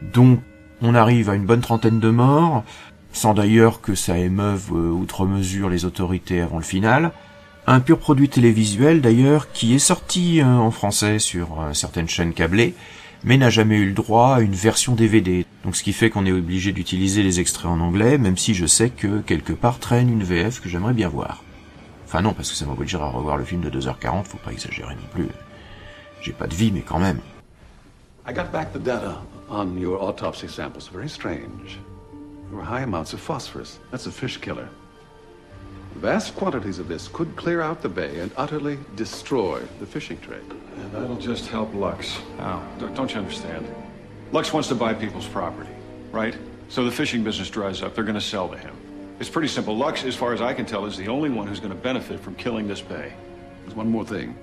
Donc 0.02 0.40
on 0.82 0.94
arrive 0.94 1.30
à 1.30 1.35
une 1.35 1.46
bonne 1.46 1.61
trentaine 1.61 2.00
de 2.00 2.11
morts, 2.11 2.64
sans 3.12 3.35
d'ailleurs 3.35 3.80
que 3.80 3.94
ça 3.94 4.18
émeuve 4.18 4.70
euh, 4.72 4.90
outre 4.90 5.26
mesure 5.26 5.68
les 5.68 5.85
autorités 5.85 6.40
avant 6.40 6.59
le 6.59 6.64
final. 6.64 7.12
Un 7.66 7.80
pur 7.80 7.98
produit 7.98 8.28
télévisuel 8.28 9.00
d'ailleurs 9.00 9.50
qui 9.52 9.74
est 9.74 9.80
sorti 9.80 10.40
euh, 10.40 10.44
en 10.44 10.70
français 10.70 11.18
sur 11.18 11.61
euh, 11.61 11.72
certaines 11.72 12.09
chaînes 12.09 12.35
câblées, 12.35 12.74
mais 13.24 13.38
n'a 13.38 13.50
jamais 13.50 13.76
eu 13.76 13.87
le 13.87 13.94
droit 13.94 14.37
à 14.37 14.40
une 14.40 14.54
version 14.54 14.94
DVD. 14.94 15.46
Donc 15.64 15.76
ce 15.76 15.82
qui 15.82 15.92
fait 15.92 16.11
qu'on 16.11 16.26
est 16.26 16.32
obligé 16.32 16.72
d'utiliser 16.72 17.22
les 17.22 17.40
extraits 17.40 17.70
en 17.70 17.80
anglais, 17.80 18.18
même 18.18 18.37
si 18.37 18.54
je 18.54 18.66
sais 18.66 18.90
que 18.90 19.20
quelque 19.20 19.54
part 19.54 19.78
traîne 19.78 20.11
une 20.11 20.22
VF 20.22 20.61
que 20.61 20.68
j'aimerais 20.68 20.94
bien 20.94 21.09
voir. 21.09 21.42
Enfin 22.04 22.22
non, 22.22 22.35
parce 22.35 22.50
que 22.50 22.56
ça 22.56 22.66
m'obligera 22.66 23.06
à 23.06 23.11
revoir 23.11 23.37
le 23.37 23.44
film 23.44 23.62
de 23.62 23.70
2h40, 23.70 24.24
faut 24.24 24.38
pas 24.38 24.52
exagérer 24.52 24.94
non 24.94 25.09
plus. 25.12 25.26
J'ai 26.20 26.32
pas 26.32 26.46
de 26.46 26.54
vie, 26.54 26.70
mais 26.70 26.82
quand 26.82 27.00
même. 27.00 27.18
I 28.26 28.32
got 28.32 28.50
back 28.50 28.72
the 28.72 28.80
data 28.80 29.18
on 29.48 29.78
your 29.78 30.02
autopsy 30.02 30.48
samples. 30.48 30.88
Very 30.88 31.08
strange. 31.08 31.78
There 32.48 32.58
were 32.58 32.64
high 32.64 32.80
amounts 32.80 33.12
of 33.12 33.20
phosphorus. 33.20 33.78
That's 33.92 34.06
a 34.06 34.10
fish 34.10 34.38
killer. 34.38 34.68
Vast 35.94 36.34
quantities 36.34 36.80
of 36.80 36.88
this 36.88 37.06
could 37.06 37.36
clear 37.36 37.62
out 37.62 37.82
the 37.82 37.88
bay 37.88 38.18
and 38.18 38.32
utterly 38.36 38.78
destroy 38.96 39.60
the 39.78 39.86
fishing 39.86 40.18
trade. 40.18 40.42
And 40.76 40.92
that'll 40.92 41.16
just 41.16 41.46
help 41.46 41.72
Lux. 41.72 42.18
Now, 42.36 42.68
don't 42.78 43.12
you 43.12 43.18
understand? 43.20 43.72
Lux 44.32 44.52
wants 44.52 44.68
to 44.70 44.74
buy 44.74 44.92
people's 44.92 45.28
property, 45.28 45.70
right? 46.10 46.36
So 46.68 46.84
the 46.84 46.90
fishing 46.90 47.22
business 47.22 47.48
dries 47.48 47.80
up. 47.80 47.94
They're 47.94 48.02
going 48.02 48.16
to 48.16 48.20
sell 48.20 48.48
to 48.48 48.58
him. 48.58 48.76
It's 49.20 49.30
pretty 49.30 49.48
simple. 49.48 49.76
Lux, 49.76 50.02
as 50.02 50.16
far 50.16 50.32
as 50.32 50.42
I 50.42 50.52
can 50.52 50.66
tell, 50.66 50.84
is 50.84 50.96
the 50.96 51.06
only 51.06 51.30
one 51.30 51.46
who's 51.46 51.60
going 51.60 51.72
to 51.72 51.78
benefit 51.78 52.18
from 52.18 52.34
killing 52.34 52.66
this 52.66 52.80
bay. 52.80 53.14
There's 53.62 53.76
one 53.76 53.88
more 53.88 54.04
thing. 54.04 54.36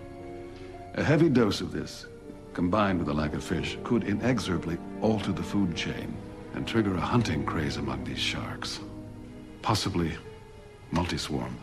A 0.95 1.03
heavy 1.03 1.27
dose 1.27 1.59
of 1.59 1.73
this, 1.73 2.05
combined 2.53 2.99
with 2.99 3.09
a 3.09 3.13
lack 3.13 3.33
of 3.33 3.43
fish, 3.43 3.77
could 3.83 4.03
inexorably 4.03 4.77
alter 5.01 5.33
the 5.33 5.43
food 5.43 5.75
chain 5.75 6.13
and 6.55 6.65
trigger 6.65 6.95
a 6.95 7.01
hunting 7.01 7.43
craze 7.43 7.77
among 7.77 8.03
these 8.03 8.19
sharks. 8.19 8.79
Possibly 9.61 10.11
multi-swarm. 10.91 11.53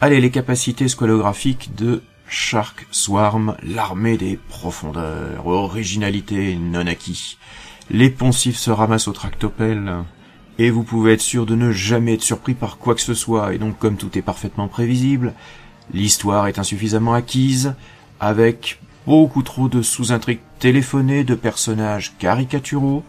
Allez, 0.00 0.20
les 0.20 0.30
capacités 0.30 0.88
squalographiques 0.88 1.74
de 1.74 2.02
Shark 2.26 2.86
Swarm, 2.90 3.56
l'armée 3.62 4.16
des 4.16 4.36
profondeurs, 4.36 5.46
originalité 5.46 6.56
non 6.56 6.86
acquis. 6.86 7.36
Les 7.90 8.08
poncifs 8.08 8.56
se 8.56 8.70
ramassent 8.70 9.08
au 9.08 9.12
tractopelle, 9.12 10.04
et 10.58 10.70
vous 10.70 10.84
pouvez 10.84 11.14
être 11.14 11.20
sûr 11.20 11.44
de 11.44 11.54
ne 11.54 11.72
jamais 11.72 12.14
être 12.14 12.22
surpris 12.22 12.54
par 12.54 12.78
quoi 12.78 12.94
que 12.94 13.00
ce 13.00 13.14
soit, 13.14 13.52
et 13.52 13.58
donc 13.58 13.78
comme 13.78 13.96
tout 13.96 14.16
est 14.16 14.22
parfaitement 14.22 14.68
prévisible, 14.68 15.34
l'histoire 15.92 16.46
est 16.46 16.58
insuffisamment 16.58 17.14
acquise, 17.14 17.74
avec 18.20 18.80
beaucoup 19.06 19.42
trop 19.42 19.68
de 19.68 19.82
sous-intrigues 19.82 20.40
téléphonées 20.58 21.24
de 21.24 21.34
personnages 21.34 22.14
caricaturaux, 22.18 23.02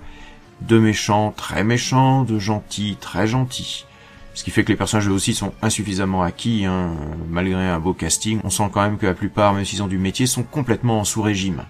de 0.61 0.79
méchants 0.79 1.33
très 1.35 1.63
méchants, 1.63 2.23
de 2.23 2.39
gentils 2.39 2.97
très 2.99 3.27
gentils. 3.27 3.85
Ce 4.33 4.43
qui 4.43 4.51
fait 4.51 4.63
que 4.63 4.71
les 4.71 4.77
personnages 4.77 5.09
eux 5.09 5.13
aussi 5.13 5.33
sont 5.33 5.51
insuffisamment 5.61 6.23
acquis, 6.23 6.65
hein. 6.65 6.91
malgré 7.29 7.67
un 7.67 7.79
beau 7.79 7.93
casting, 7.93 8.39
on 8.43 8.49
sent 8.49 8.69
quand 8.71 8.81
même 8.81 8.97
que 8.97 9.05
la 9.05 9.13
plupart, 9.13 9.53
même 9.53 9.65
s'ils 9.65 9.83
ont 9.83 9.87
du 9.87 9.97
métier, 9.97 10.25
sont 10.25 10.43
complètement 10.43 10.99
en 10.99 11.03
sous-régime. 11.03 11.63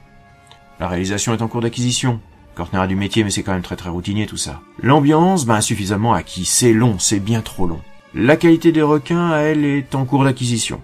La 0.79 0.87
réalisation 0.87 1.33
est 1.33 1.41
en 1.41 1.47
cours 1.47 1.61
d'acquisition. 1.61 2.19
Kortner 2.53 2.79
a 2.79 2.87
du 2.87 2.95
métier, 2.95 3.23
mais 3.23 3.31
c'est 3.31 3.43
quand 3.43 3.53
même 3.53 3.61
très 3.61 3.77
très 3.77 3.89
routinier 3.89 4.27
tout 4.27 4.37
ça. 4.37 4.61
L'ambiance, 4.83 5.45
ben 5.45 5.55
insuffisamment 5.55 6.13
acquis, 6.13 6.45
c'est 6.45 6.73
long, 6.73 6.99
c'est 6.99 7.19
bien 7.19 7.41
trop 7.41 7.65
long. 7.65 7.81
La 8.13 8.35
qualité 8.35 8.71
des 8.71 8.81
requins, 8.81 9.35
elle, 9.37 9.63
est 9.63 9.95
en 9.95 10.05
cours 10.05 10.25
d'acquisition. 10.25 10.81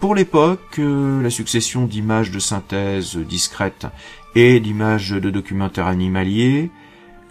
Pour 0.00 0.14
l'époque, 0.14 0.78
euh, 0.78 1.22
la 1.22 1.30
succession 1.30 1.86
d'images 1.86 2.30
de 2.30 2.38
synthèse 2.38 3.16
discrètes 3.16 3.86
et 4.34 4.60
d'images 4.60 5.10
de 5.10 5.30
documentaires 5.30 5.86
animaliers, 5.86 6.70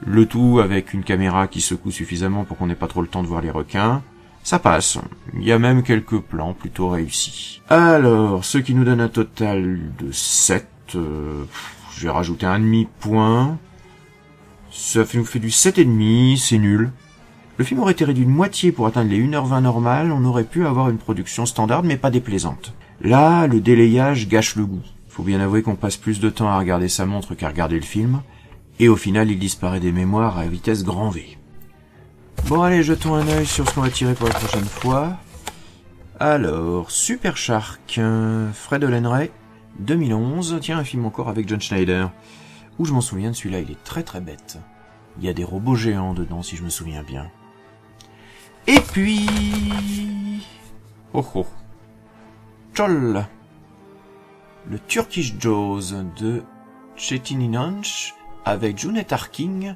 le 0.05 0.25
tout 0.25 0.59
avec 0.59 0.93
une 0.93 1.03
caméra 1.03 1.47
qui 1.47 1.61
secoue 1.61 1.91
suffisamment 1.91 2.43
pour 2.43 2.57
qu'on 2.57 2.67
n'ait 2.67 2.75
pas 2.75 2.87
trop 2.87 3.01
le 3.01 3.07
temps 3.07 3.21
de 3.21 3.27
voir 3.27 3.41
les 3.41 3.51
requins. 3.51 4.01
Ça 4.43 4.59
passe. 4.59 4.97
Il 5.33 5.43
y 5.43 5.51
a 5.51 5.59
même 5.59 5.83
quelques 5.83 6.19
plans 6.19 6.53
plutôt 6.53 6.89
réussis. 6.89 7.61
Alors, 7.69 8.43
ce 8.43 8.57
qui 8.57 8.75
nous 8.75 8.83
donne 8.83 9.01
un 9.01 9.09
total 9.09 9.79
de 9.99 10.11
7. 10.11 10.67
Euh, 10.95 11.43
je 11.95 12.03
vais 12.03 12.11
rajouter 12.11 12.45
un 12.45 12.59
demi-point. 12.59 13.57
Ça 14.71 15.03
nous 15.13 15.25
fait 15.25 15.39
du 15.39 15.49
7,5, 15.49 16.37
c'est 16.37 16.57
nul. 16.57 16.91
Le 17.57 17.63
film 17.63 17.79
aurait 17.79 17.93
été 17.93 18.03
réduit 18.03 18.25
de 18.25 18.29
moitié 18.29 18.73
pour 18.73 18.85
atteindre 18.85 19.09
les 19.09 19.25
1h20 19.25 19.61
normales, 19.61 20.11
on 20.11 20.25
aurait 20.25 20.43
pu 20.43 20.67
avoir 20.67 20.89
une 20.89 20.97
production 20.97 21.45
standard 21.45 21.83
mais 21.83 21.95
pas 21.95 22.11
déplaisante. 22.11 22.73
Là, 23.01 23.47
le 23.47 23.61
délayage 23.61 24.27
gâche 24.27 24.57
le 24.57 24.65
goût. 24.65 24.83
Faut 25.07 25.23
bien 25.23 25.39
avouer 25.39 25.61
qu'on 25.61 25.75
passe 25.75 25.95
plus 25.95 26.19
de 26.19 26.29
temps 26.29 26.49
à 26.49 26.59
regarder 26.59 26.89
sa 26.89 27.05
montre 27.05 27.33
qu'à 27.33 27.47
regarder 27.47 27.75
le 27.79 27.85
film 27.85 28.21
et 28.79 28.89
au 28.89 28.97
final 28.97 29.31
il 29.31 29.39
disparaît 29.39 29.79
des 29.79 29.93
mémoires 29.93 30.37
à 30.37 30.45
vitesse 30.47 30.83
grand 30.83 31.09
V. 31.09 31.37
Bon 32.47 32.61
allez, 32.61 32.83
jetons 32.83 33.15
un 33.15 33.27
œil 33.27 33.45
sur 33.45 33.67
ce 33.67 33.73
qu'on 33.73 33.81
va 33.81 33.89
tirer 33.89 34.13
pour 34.15 34.27
la 34.27 34.33
prochaine 34.33 34.65
fois. 34.65 35.17
Alors, 36.19 36.91
Super 36.91 37.37
Shark, 37.37 37.99
Fred 38.53 38.83
Olenray, 38.83 39.31
2011, 39.79 40.59
tiens 40.61 40.77
un 40.77 40.83
film 40.83 41.05
encore 41.05 41.29
avec 41.29 41.47
John 41.47 41.61
Schneider. 41.61 42.11
Où 42.77 42.85
je 42.85 42.93
m'en 42.93 43.01
souviens 43.01 43.31
de 43.31 43.35
celui-là, 43.35 43.61
il 43.61 43.71
est 43.71 43.83
très 43.83 44.03
très 44.03 44.19
bête. 44.19 44.59
Il 45.17 45.25
y 45.25 45.29
a 45.29 45.33
des 45.33 45.45
robots 45.45 45.75
géants 45.75 46.13
dedans 46.13 46.43
si 46.43 46.57
je 46.57 46.63
me 46.63 46.69
souviens 46.69 47.03
bien. 47.03 47.31
Et 48.67 48.79
puis... 48.79 49.27
Oh 51.13 51.25
oh. 51.35 51.45
Chol. 52.73 53.25
Le 54.67 54.79
Turkish 54.79 55.35
Jaws 55.39 55.93
de 56.19 56.43
Chetin 56.95 57.39
Inanch 57.39 58.15
avec 58.43 58.79
Junet 58.79 59.13
Arking 59.13 59.75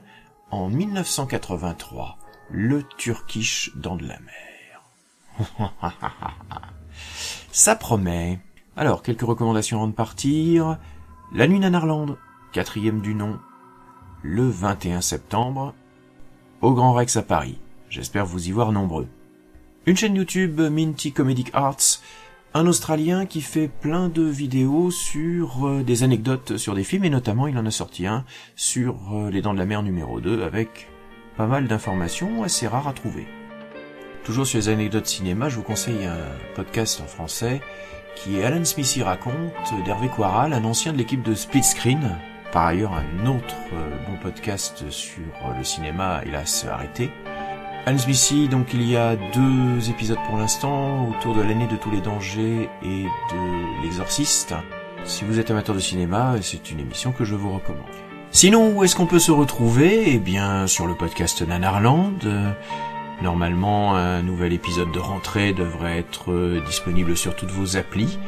en 0.49 0.69
1983. 0.69 2.17
Le 2.49 2.83
Turkish 2.97 3.71
dans 3.75 3.95
de 3.95 4.07
la 4.07 4.17
mer. 4.19 4.81
Ça 7.51 7.75
promet. 7.75 8.39
Alors, 8.75 9.03
quelques 9.03 9.21
recommandations 9.21 9.77
avant 9.77 9.87
de 9.87 9.93
partir. 9.93 10.77
La 11.31 11.47
nuit 11.47 11.59
Nanarland, 11.59 12.17
quatrième 12.51 13.01
du 13.01 13.13
nom, 13.13 13.39
le 14.23 14.49
21 14.49 15.01
septembre, 15.01 15.75
au 16.61 16.73
Grand 16.73 16.93
Rex 16.93 17.17
à 17.17 17.21
Paris. 17.21 17.59
J'espère 17.89 18.25
vous 18.25 18.47
y 18.47 18.51
voir 18.51 18.71
nombreux. 18.71 19.07
Une 19.85 19.97
chaîne 19.97 20.15
YouTube 20.15 20.61
Minty 20.61 21.11
Comedic 21.11 21.49
Arts, 21.53 22.01
un 22.53 22.67
Australien 22.67 23.25
qui 23.25 23.41
fait 23.41 23.67
plein 23.67 24.09
de 24.09 24.21
vidéos 24.21 24.91
sur 24.91 25.67
euh, 25.67 25.83
des 25.83 26.03
anecdotes 26.03 26.57
sur 26.57 26.75
des 26.75 26.83
films 26.83 27.05
et 27.05 27.09
notamment 27.09 27.47
il 27.47 27.57
en 27.57 27.65
a 27.65 27.71
sorti 27.71 28.05
un 28.05 28.25
sur 28.55 28.95
euh, 29.13 29.31
Les 29.31 29.41
Dents 29.41 29.53
de 29.53 29.59
la 29.59 29.65
Mer 29.65 29.81
numéro 29.81 30.19
2 30.19 30.43
avec 30.43 30.87
pas 31.35 31.47
mal 31.47 31.67
d'informations 31.67 32.43
assez 32.43 32.67
rares 32.67 32.87
à 32.87 32.93
trouver. 32.93 33.27
Toujours 34.23 34.45
sur 34.45 34.59
les 34.59 34.69
anecdotes 34.69 35.07
cinéma, 35.07 35.49
je 35.49 35.55
vous 35.55 35.63
conseille 35.63 36.05
un 36.05 36.17
podcast 36.55 37.01
en 37.01 37.07
français 37.07 37.61
qui 38.15 38.37
est 38.37 38.43
Alan 38.43 38.65
Smithy 38.65 39.01
raconte 39.01 39.33
d'Hervé 39.85 40.09
Quaral, 40.09 40.53
un 40.53 40.63
ancien 40.65 40.91
de 40.91 40.97
l'équipe 40.97 41.23
de 41.23 41.33
Split 41.33 41.63
Screen. 41.63 42.17
Par 42.51 42.65
ailleurs, 42.65 42.93
un 42.93 43.25
autre 43.27 43.55
euh, 43.73 43.97
bon 44.07 44.17
podcast 44.21 44.89
sur 44.89 45.23
le 45.57 45.63
cinéma, 45.63 46.21
hélas 46.25 46.65
arrêté. 46.65 47.11
Donc 48.51 48.67
il 48.73 48.87
y 48.87 48.95
a 48.95 49.15
deux 49.15 49.89
épisodes 49.89 50.19
pour 50.27 50.37
l'instant 50.37 51.09
autour 51.09 51.33
de 51.33 51.41
l'année 51.41 51.65
de 51.65 51.75
tous 51.75 51.89
les 51.89 52.01
dangers 52.01 52.69
et 52.83 53.03
de 53.03 53.81
l'exorciste. 53.81 54.53
Si 55.05 55.23
vous 55.23 55.39
êtes 55.39 55.49
amateur 55.49 55.73
de 55.73 55.79
cinéma, 55.79 56.35
c'est 56.39 56.69
une 56.69 56.79
émission 56.79 57.11
que 57.11 57.25
je 57.25 57.33
vous 57.33 57.51
recommande. 57.51 57.87
Sinon, 58.29 58.73
où 58.75 58.83
est-ce 58.83 58.95
qu'on 58.95 59.07
peut 59.07 59.17
se 59.17 59.31
retrouver? 59.31 60.13
Eh 60.13 60.19
bien, 60.19 60.67
sur 60.67 60.85
le 60.85 60.93
podcast 60.93 61.41
Nanarland. 61.41 62.19
Normalement, 63.23 63.95
un 63.95 64.21
nouvel 64.21 64.53
épisode 64.53 64.91
de 64.91 64.99
rentrée 64.99 65.53
devrait 65.53 65.97
être 65.97 66.61
disponible 66.67 67.17
sur 67.17 67.35
toutes 67.35 67.49
vos 67.49 67.75
applis. 67.75 68.19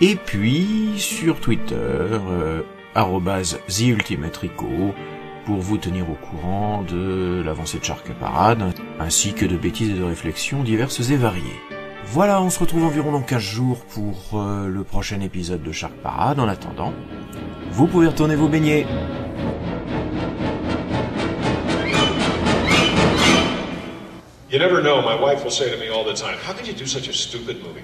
Et 0.00 0.16
puis, 0.16 0.94
sur 0.96 1.40
Twitter, 1.40 1.74
euh, 1.76 2.62
TheUltimateRico, 2.94 4.94
pour 5.46 5.58
vous 5.60 5.78
tenir 5.78 6.10
au 6.10 6.14
courant 6.14 6.82
de 6.82 7.40
l'avancée 7.44 7.78
de 7.78 7.84
Shark 7.84 8.12
Parade, 8.20 8.62
ainsi 8.98 9.32
que 9.32 9.46
de 9.46 9.56
bêtises 9.56 9.90
et 9.90 9.94
de 9.94 10.02
réflexions 10.04 10.62
diverses 10.64 11.08
et 11.10 11.16
variées. 11.16 11.60
Voilà, 12.06 12.42
on 12.42 12.50
se 12.50 12.58
retrouve 12.58 12.84
environ 12.84 13.12
dans 13.12 13.22
15 13.22 13.40
jours 13.40 13.78
pour 13.86 14.40
euh, 14.40 14.68
le 14.68 14.82
prochain 14.84 15.20
épisode 15.20 15.62
de 15.62 15.72
Shark 15.72 15.94
Parade. 16.02 16.40
En 16.40 16.48
attendant, 16.48 16.92
vous 17.70 17.86
pouvez 17.86 18.08
retourner 18.08 18.34
vous 18.34 18.48
baigner. 18.48 18.86
You 24.48 24.58
never 24.60 24.80
know. 24.80 25.02
My 25.02 25.20
wife 25.20 25.42
will 25.44 25.50
say 25.50 25.70
to 25.70 25.76
me 25.78 25.88
all 25.88 26.04
the 26.04 26.14
time, 26.14 26.38
How 26.38 26.52
could 26.52 26.66
you 26.66 26.72
do 26.72 26.86
such 26.86 27.08
a 27.08 27.12
stupid 27.12 27.62
movie? 27.62 27.82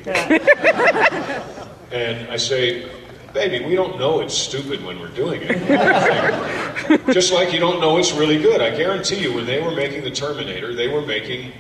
and 1.92 2.29
I 2.31 2.37
say, 2.37 2.87
Baby, 3.33 3.64
we 3.64 3.75
don't 3.75 3.99
know 3.99 4.21
it's 4.21 4.37
stupid 4.37 4.85
when 4.85 5.01
we're 5.01 5.09
doing 5.09 5.40
it. 5.42 7.07
Just 7.12 7.33
like 7.33 7.53
you 7.53 7.61
don't 7.61 7.81
know 7.81 7.97
it's 7.97 8.12
really 8.12 8.40
good. 8.40 8.61
I 8.61 8.77
guarantee 8.77 9.21
you, 9.21 9.33
when 9.33 9.47
they 9.47 9.61
were 9.62 9.71
making 9.71 10.05
The 10.05 10.11
Terminator, 10.11 10.75
they 10.75 10.88
were 10.88 11.03
making 11.03 11.53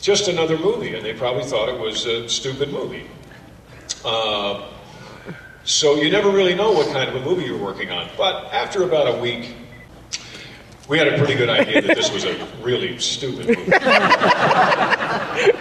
just 0.00 0.28
another 0.28 0.58
movie, 0.58 0.94
and 0.94 1.04
they 1.04 1.14
probably 1.14 1.44
thought 1.44 1.68
it 1.70 1.80
was 1.80 2.04
a 2.04 2.28
stupid 2.28 2.70
movie. 2.70 3.06
Uh, 4.04 4.68
so 5.64 5.94
you 5.94 6.10
never 6.10 6.28
really 6.28 6.54
know 6.54 6.72
what 6.72 6.92
kind 6.92 7.08
of 7.08 7.16
a 7.16 7.24
movie 7.24 7.44
you're 7.44 7.56
working 7.56 7.90
on. 7.90 8.10
But 8.16 8.52
after 8.52 8.82
about 8.82 9.08
a 9.08 9.18
week, 9.18 9.54
we 10.88 10.98
had 10.98 11.08
a 11.08 11.16
pretty 11.16 11.34
good 11.34 11.48
idea 11.48 11.80
that 11.80 11.96
this 11.96 12.12
was 12.12 12.24
a 12.24 12.46
really 12.62 12.98
stupid 12.98 13.48
movie. 13.48 13.72